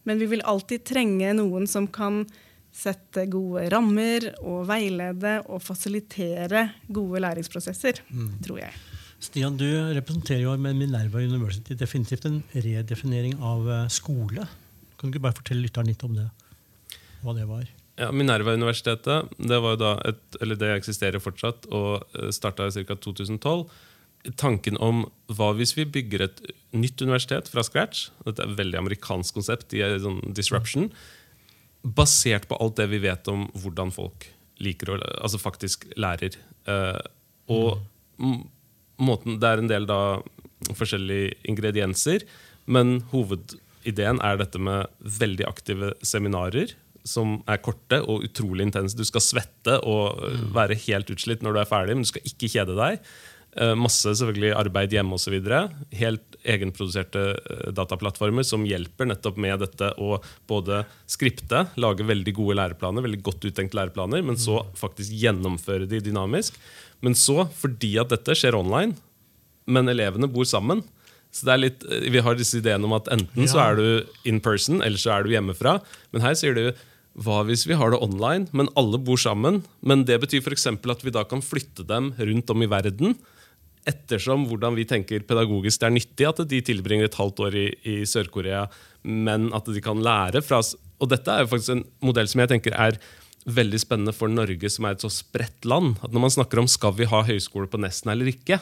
Men 0.04 0.20
vi 0.20 0.26
vil 0.34 0.42
alltid 0.50 0.84
trenge 0.90 1.30
noen 1.38 1.70
som 1.70 1.86
kan 1.88 2.24
sette 2.74 3.28
gode 3.32 3.68
rammer 3.72 4.32
og 4.42 4.66
veilede 4.70 5.38
og 5.46 5.62
fasilitere 5.62 6.66
gode 6.90 7.22
læringsprosesser, 7.22 8.02
tror 8.46 8.64
jeg. 8.64 8.74
Stian, 9.24 9.56
du 9.56 9.68
representerer 9.96 10.44
jo 10.44 10.56
med 10.60 10.76
Minerva 10.76 11.22
University 11.24 11.78
definitivt 11.80 12.26
en 12.28 12.42
redefinering 12.52 13.38
av 13.40 13.70
eh, 13.72 13.86
skole. 13.94 14.48
Kan 14.98 15.08
du 15.08 15.14
ikke 15.14 15.24
bare 15.30 15.38
fortelle 15.38 15.64
lytteren 15.64 15.88
litt 15.88 16.04
om 16.04 16.18
det? 16.18 16.28
Hva 17.24 17.38
det 17.38 17.48
var? 17.48 17.64
Ja, 18.02 18.10
Minerva-universitetet 18.12 19.32
det 19.38 19.62
var 19.62 19.76
jo 19.76 19.82
da 19.84 19.94
et, 20.10 20.22
eller 20.42 20.60
det 20.60 20.74
eksisterer 20.74 21.22
fortsatt 21.24 21.70
og 21.70 22.04
starta 22.34 22.68
i 22.68 22.86
ca. 22.90 22.98
2012. 22.98 23.68
Tanken 24.40 24.80
om 24.82 25.04
hva 25.36 25.52
hvis 25.58 25.76
vi 25.78 25.86
bygger 25.86 26.26
et 26.26 26.40
nytt 26.74 27.02
universitet 27.04 27.50
fra 27.52 27.64
scratch 27.66 28.08
Dette 28.24 28.40
er 28.40 28.54
et 28.54 28.60
veldig 28.62 28.80
amerikansk 28.80 29.36
konsept. 29.36 29.76
i 29.76 29.84
sånn 30.02 30.22
disruption, 30.34 30.90
Basert 31.84 32.48
på 32.48 32.58
alt 32.64 32.78
det 32.80 32.88
vi 32.94 33.02
vet 33.04 33.28
om 33.32 33.48
hvordan 33.60 33.92
folk 33.92 34.30
liker 34.64 34.94
å, 34.94 35.00
altså 35.20 35.40
faktisk 35.42 35.86
lærer. 36.00 36.38
Uh, 36.70 37.02
og 37.52 37.82
m- 38.22 38.46
måten, 39.04 39.40
Det 39.42 39.50
er 39.50 39.60
en 39.60 39.72
del 39.72 39.88
da 39.90 40.00
forskjellige 40.78 41.34
ingredienser, 41.52 42.24
men 42.72 43.02
hovedideen 43.12 44.22
er 44.24 44.40
dette 44.40 44.62
med 44.64 44.88
veldig 45.04 45.44
aktive 45.50 45.92
seminarer 46.08 46.72
som 47.04 47.42
er 47.52 47.60
korte 47.60 48.00
og 48.08 48.24
utrolig 48.24 48.64
intense. 48.70 48.96
Du 48.96 49.04
skal 49.04 49.20
svette 49.26 49.74
og 49.84 50.22
øh, 50.24 50.38
være 50.56 50.78
helt 50.86 51.10
utslitt 51.12 51.42
når 51.44 51.58
du 51.58 51.60
er 51.60 51.68
ferdig, 51.68 51.98
men 51.98 52.06
du 52.08 52.12
skal 52.14 52.30
ikke 52.30 52.48
kjede 52.54 52.78
deg. 52.78 53.02
Eh, 53.56 53.74
Masse 53.78 54.16
selvfølgelig 54.18 54.54
arbeid 54.58 54.96
hjemme 54.96 55.18
osv. 55.18 55.36
Helt 55.94 56.38
egenproduserte 56.44 57.26
eh, 57.38 57.68
dataplattformer 57.76 58.46
som 58.48 58.66
hjelper 58.68 59.10
nettopp 59.10 59.38
med 59.42 59.62
dette 59.62 59.92
å 60.02 60.18
både 60.50 60.84
skripte, 61.10 61.68
lage 61.78 62.08
veldig 62.08 62.34
gode 62.40 62.58
læreplaner, 62.62 63.06
veldig 63.06 63.22
godt 63.26 63.50
uttenkte 63.52 63.80
læreplaner, 63.80 64.26
men 64.26 64.40
så 64.40 64.64
faktisk 64.80 65.14
gjennomføre 65.22 65.90
de 65.90 66.02
dynamisk. 66.04 66.58
Men 67.06 67.18
så, 67.20 67.44
fordi 67.60 67.96
at 68.02 68.14
dette 68.14 68.36
skjer 68.40 68.58
online, 68.58 68.98
men 69.70 69.92
elevene 69.92 70.28
bor 70.32 70.48
sammen 70.50 70.82
så 71.34 71.48
det 71.48 71.54
er 71.54 71.62
litt, 71.64 71.84
eh, 71.90 72.10
Vi 72.14 72.22
har 72.22 72.38
disse 72.38 72.60
ideene 72.60 72.86
om 72.86 72.94
at 72.94 73.10
enten 73.12 73.50
så 73.50 73.62
er 73.64 73.76
du 73.76 73.86
in 74.30 74.40
person, 74.40 74.82
eller 74.82 74.98
så 75.02 75.16
er 75.16 75.24
du 75.24 75.34
hjemmefra. 75.34 75.80
Men 76.14 76.22
her 76.22 76.36
sier 76.38 76.54
du 76.54 76.74
hva 77.14 77.44
hvis 77.46 77.66
vi 77.70 77.78
har 77.78 77.92
det 77.94 78.02
online, 78.02 78.48
men 78.54 78.70
alle 78.78 78.98
bor 78.98 79.18
sammen? 79.18 79.64
Men 79.82 80.06
det 80.06 80.20
betyr 80.22 80.42
f.eks. 80.42 80.68
at 80.68 81.04
vi 81.06 81.14
da 81.14 81.24
kan 81.24 81.42
flytte 81.42 81.86
dem 81.86 82.14
rundt 82.18 82.50
om 82.50 82.62
i 82.62 82.70
verden. 82.70 83.18
Ettersom 83.90 84.46
hvordan 84.48 84.78
vi 84.78 84.86
tenker 84.88 85.26
pedagogisk 85.28 85.82
det 85.82 85.90
er 85.90 85.96
nyttig 85.98 86.28
at 86.30 86.40
de 86.48 86.62
tilbringer 86.64 87.10
et 87.10 87.20
halvt 87.20 87.42
år 87.48 87.58
i, 87.60 87.66
i 87.84 87.96
Sør-Korea, 88.08 88.68
men 89.04 89.50
at 89.56 89.68
de 89.68 89.84
kan 89.84 90.00
lære 90.00 90.44
fra. 90.46 90.62
Og 91.04 91.12
dette 91.12 91.34
er 91.34 91.44
jo 91.44 91.52
faktisk 91.52 91.76
en 91.76 91.84
modell 92.06 92.30
som 92.32 92.44
jeg 92.44 92.54
tenker 92.54 92.78
er 92.80 93.00
veldig 93.44 93.82
spennende 93.82 94.14
for 94.16 94.32
Norge, 94.32 94.70
som 94.72 94.88
er 94.88 94.96
et 94.96 95.04
så 95.04 95.12
spredt 95.12 95.68
land. 95.68 95.98
At 96.04 96.16
Når 96.16 96.24
man 96.24 96.36
snakker 96.38 96.62
om 96.62 96.70
skal 96.72 96.96
vi 96.96 97.10
ha 97.12 97.24
høyskole 97.28 97.68
på 97.68 97.82
Nesna 97.82 98.16
eller 98.16 98.32
ikke, 98.32 98.62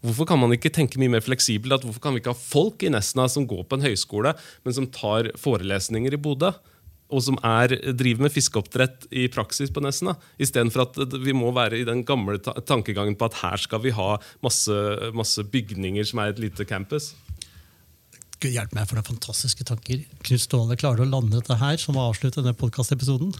hvorfor 0.00 0.26
kan 0.26 0.40
man 0.40 0.54
ikke 0.56 0.72
tenke 0.72 1.00
mye 1.00 1.12
mer 1.12 1.24
fleksibelt? 1.24 1.74
at 1.76 1.84
Hvorfor 1.84 2.00
kan 2.00 2.16
vi 2.16 2.22
ikke 2.22 2.32
ha 2.32 2.38
folk 2.38 2.82
i 2.82 2.92
Nesna 2.92 3.28
som 3.28 3.46
går 3.46 3.66
på 3.68 3.76
en 3.76 3.84
høyskole, 3.84 4.32
men 4.64 4.76
som 4.76 4.88
tar 4.88 5.34
forelesninger 5.36 6.16
i 6.16 6.20
Bodø? 6.20 6.54
Og 7.12 7.20
som 7.26 7.36
er, 7.44 7.74
driver 7.92 8.26
med 8.26 8.32
fiskeoppdrett 8.32 9.06
i 9.12 9.26
praksis 9.32 9.72
på 9.72 9.82
Nesna. 9.84 10.14
Istedenfor 10.40 10.86
at 10.86 11.16
vi 11.20 11.34
må 11.36 11.50
være 11.54 11.82
i 11.82 11.88
den 11.88 12.02
gamle 12.08 12.38
ta 12.42 12.54
tankegangen 12.64 13.18
på 13.20 13.28
at 13.28 13.40
her 13.42 13.60
skal 13.60 13.82
vi 13.84 13.92
ha 13.96 14.14
masse, 14.44 14.78
masse 15.16 15.44
bygninger 15.52 16.08
som 16.08 16.22
er 16.22 16.32
et 16.32 16.40
lite 16.42 16.66
campus. 16.68 17.12
Gud 18.42 18.50
hjelpe 18.50 18.74
meg 18.74 18.88
for 18.90 18.98
noen 18.98 19.06
fantastiske 19.06 19.66
tanker. 19.68 20.00
Knut 20.26 20.42
Ståle, 20.42 20.78
klarer 20.80 21.02
du 21.02 21.06
å 21.06 21.12
lande 21.12 21.38
dette 21.38 21.60
her, 21.60 21.76
som 21.78 21.98
å 21.98 22.08
avslutte 22.08 22.42
denne 22.42 22.58
podkastepisoden? 22.58 23.30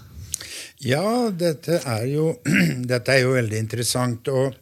Ja, 0.85 1.31
dette 1.35 1.81
er, 1.81 2.05
jo, 2.11 2.29
dette 2.93 3.17
er 3.17 3.25
jo 3.25 3.35
veldig 3.35 3.59
interessant. 3.65 4.31
Og 4.31 4.55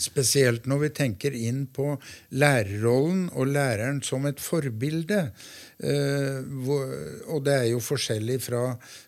spesielt 0.00 0.64
når 0.70 0.80
vi 0.86 0.90
tenker 0.96 1.36
inn 1.36 1.64
på 1.72 1.94
lærerrollen 2.34 3.28
og 3.34 3.52
læreren 3.52 4.00
som 4.04 4.26
et 4.28 4.40
forbilde. 4.42 5.28
Eh, 5.84 6.40
og 7.28 7.44
det 7.44 7.54
er 7.54 7.68
jo 7.72 7.82
forskjellig 7.84 8.38
fra 8.46 8.62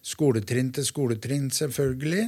skoletrinn 0.05 0.73
til 0.77 0.87
skoletrinn, 0.87 1.49
selvfølgelig. 1.55 2.27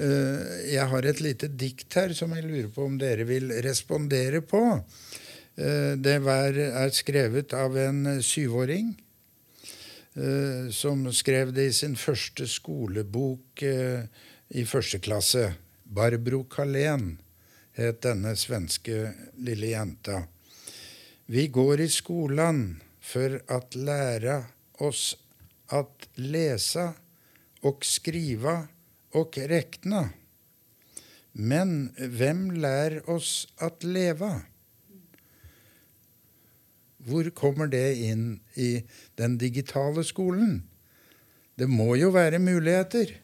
Eh, 0.00 0.44
jeg 0.72 0.88
har 0.90 1.08
et 1.08 1.20
lite 1.24 1.50
dikt 1.52 1.98
her 1.98 2.14
som 2.16 2.32
jeg 2.34 2.46
lurer 2.46 2.70
på 2.72 2.86
om 2.88 2.96
dere 3.00 3.26
vil 3.28 3.52
respondere 3.66 4.40
på. 4.46 4.62
Eh, 5.56 5.94
det 6.00 6.16
er 6.24 6.94
skrevet 6.96 7.56
av 7.56 7.76
en 7.78 8.20
syvåring 8.22 8.94
som 10.70 11.00
skrev 11.10 11.48
det 11.50 11.64
i 11.66 11.72
sin 11.74 11.96
første 11.98 12.46
skolebok 12.46 13.64
i 13.66 14.62
første 14.62 15.00
klasse. 15.02 15.48
Barbro 15.90 16.44
Kalén 16.46 17.16
het 17.74 17.98
denne 18.06 18.36
svenske 18.38 19.08
lille 19.42 19.72
jenta. 19.72 20.20
Vi 21.26 21.48
går 21.50 21.82
i 21.82 21.88
skolan 21.90 22.62
för 23.04 23.42
at 23.48 23.74
læra 23.74 24.44
oss 24.80 25.16
at 25.68 26.08
lesa 26.16 26.86
og 27.64 27.84
skriva 27.84 28.56
og 29.12 29.36
rekna. 29.36 30.06
Men 31.34 31.92
hvem 31.98 32.48
lær 32.64 33.02
oss 33.10 33.44
at 33.60 33.84
leva? 33.84 34.32
Hvor 37.04 37.28
kommer 37.36 37.68
det 37.68 37.86
inn 38.08 38.26
i 38.56 38.86
den 39.20 39.36
digitale 39.36 40.04
skolen? 40.06 40.62
Det 41.60 41.68
må 41.68 41.92
jo 42.00 42.08
være 42.14 42.40
muligheter. 42.40 43.18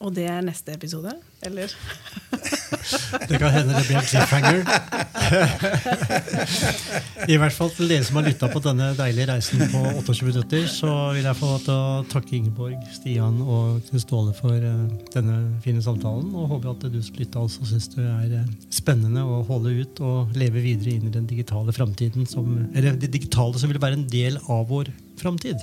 Og 0.00 0.12
det 0.16 0.28
er 0.28 0.44
neste 0.44 0.76
episode? 0.76 1.16
Eller? 1.40 1.72
Det 3.28 3.38
kan 3.38 3.52
hende 3.52 3.76
det 3.76 3.86
blir 3.86 3.98
en 4.00 4.06
cliffhanger. 4.08 4.64
I 7.30 7.36
hvert 7.38 7.54
fall 7.54 7.70
til 7.74 7.90
dere 7.90 8.04
som 8.06 8.18
har 8.18 8.26
lytta 8.26 8.48
på 8.50 8.62
denne 8.64 8.90
deilige 8.98 9.28
reisen 9.30 9.62
på 9.70 9.82
28 10.00 10.26
minutter, 10.28 10.66
så 10.70 10.90
vil 11.14 11.26
jeg 11.28 11.38
få 11.38 11.50
til 11.64 11.74
å 11.74 12.02
takke 12.10 12.36
Ingeborg, 12.38 12.78
Stian 12.94 13.40
og 13.44 13.80
Knut 13.88 14.04
Ståle 14.04 14.34
for 14.36 14.56
eh, 14.56 14.82
denne 15.14 15.36
fine 15.64 15.82
samtalen. 15.84 16.32
Og 16.34 16.50
håper 16.56 16.72
at 16.72 16.88
du 16.90 17.00
som 17.04 17.20
lytta 17.20 17.44
også 17.44 17.68
syns 17.70 17.90
det 17.94 18.06
er 18.06 18.36
eh, 18.40 18.50
spennende 18.74 19.24
å 19.24 19.42
holde 19.48 19.76
ut 19.82 20.02
og 20.06 20.36
leve 20.40 20.64
videre 20.64 20.96
inn 20.96 21.08
i 21.10 21.14
den 21.14 21.28
digitale 21.30 21.74
framtiden, 21.76 22.28
eller 22.74 22.98
det 23.00 23.12
digitale 23.12 23.60
som 23.60 23.70
vil 23.70 23.82
være 23.82 24.00
en 24.00 24.08
del 24.10 24.40
av 24.48 24.66
vår 24.70 24.92
framtid. 25.20 25.58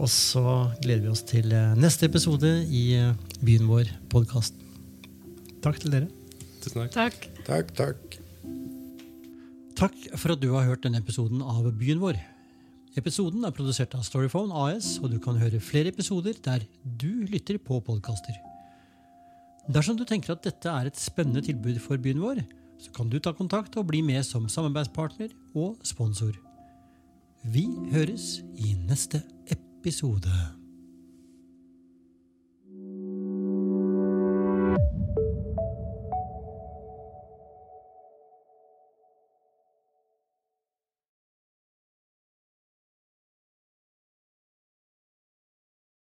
Og 0.00 0.08
så 0.08 0.42
gleder 0.82 1.06
vi 1.06 1.12
oss 1.12 1.24
til 1.28 1.52
eh, 1.52 1.78
neste 1.78 2.08
episode 2.10 2.58
i 2.68 2.84
Byen 3.42 3.70
vår 3.70 3.90
podkast. 4.12 4.61
Takk 5.62 5.78
til 5.78 5.94
dere. 5.94 6.10
Tusen 6.62 6.90
takk. 6.90 6.92
Takk. 6.94 7.26
Takk, 7.46 7.72
takk. 7.78 8.18
Takk 9.78 9.98
for 10.18 10.34
at 10.34 10.42
du 10.42 10.50
har 10.54 10.66
hørt 10.66 10.84
denne 10.84 11.00
episoden 11.02 11.42
av 11.42 11.68
Byen 11.78 12.02
vår. 12.02 12.18
Episoden 12.98 13.46
er 13.48 13.54
produsert 13.56 13.94
av 13.96 14.04
Storyphone 14.04 14.52
AS, 14.52 14.98
og 15.00 15.14
du 15.14 15.18
kan 15.22 15.38
høre 15.40 15.62
flere 15.62 15.90
episoder 15.94 16.36
der 16.44 16.66
du 16.84 17.24
lytter 17.30 17.56
på 17.62 17.78
podkaster. 17.80 18.36
Dersom 19.72 19.96
du 19.96 20.04
tenker 20.04 20.34
at 20.34 20.42
dette 20.44 20.68
er 20.68 20.90
et 20.90 20.98
spennende 20.98 21.44
tilbud 21.46 21.78
for 21.80 22.00
byen 22.02 22.20
vår, 22.20 22.42
så 22.82 22.90
kan 22.94 23.08
du 23.08 23.20
ta 23.22 23.32
kontakt 23.32 23.78
og 23.78 23.86
bli 23.88 24.02
med 24.02 24.26
som 24.26 24.48
samarbeidspartner 24.50 25.30
og 25.54 25.78
sponsor. 25.86 26.34
Vi 27.46 27.68
høres 27.94 28.40
i 28.58 28.74
neste 28.86 29.22
episode. 29.54 30.61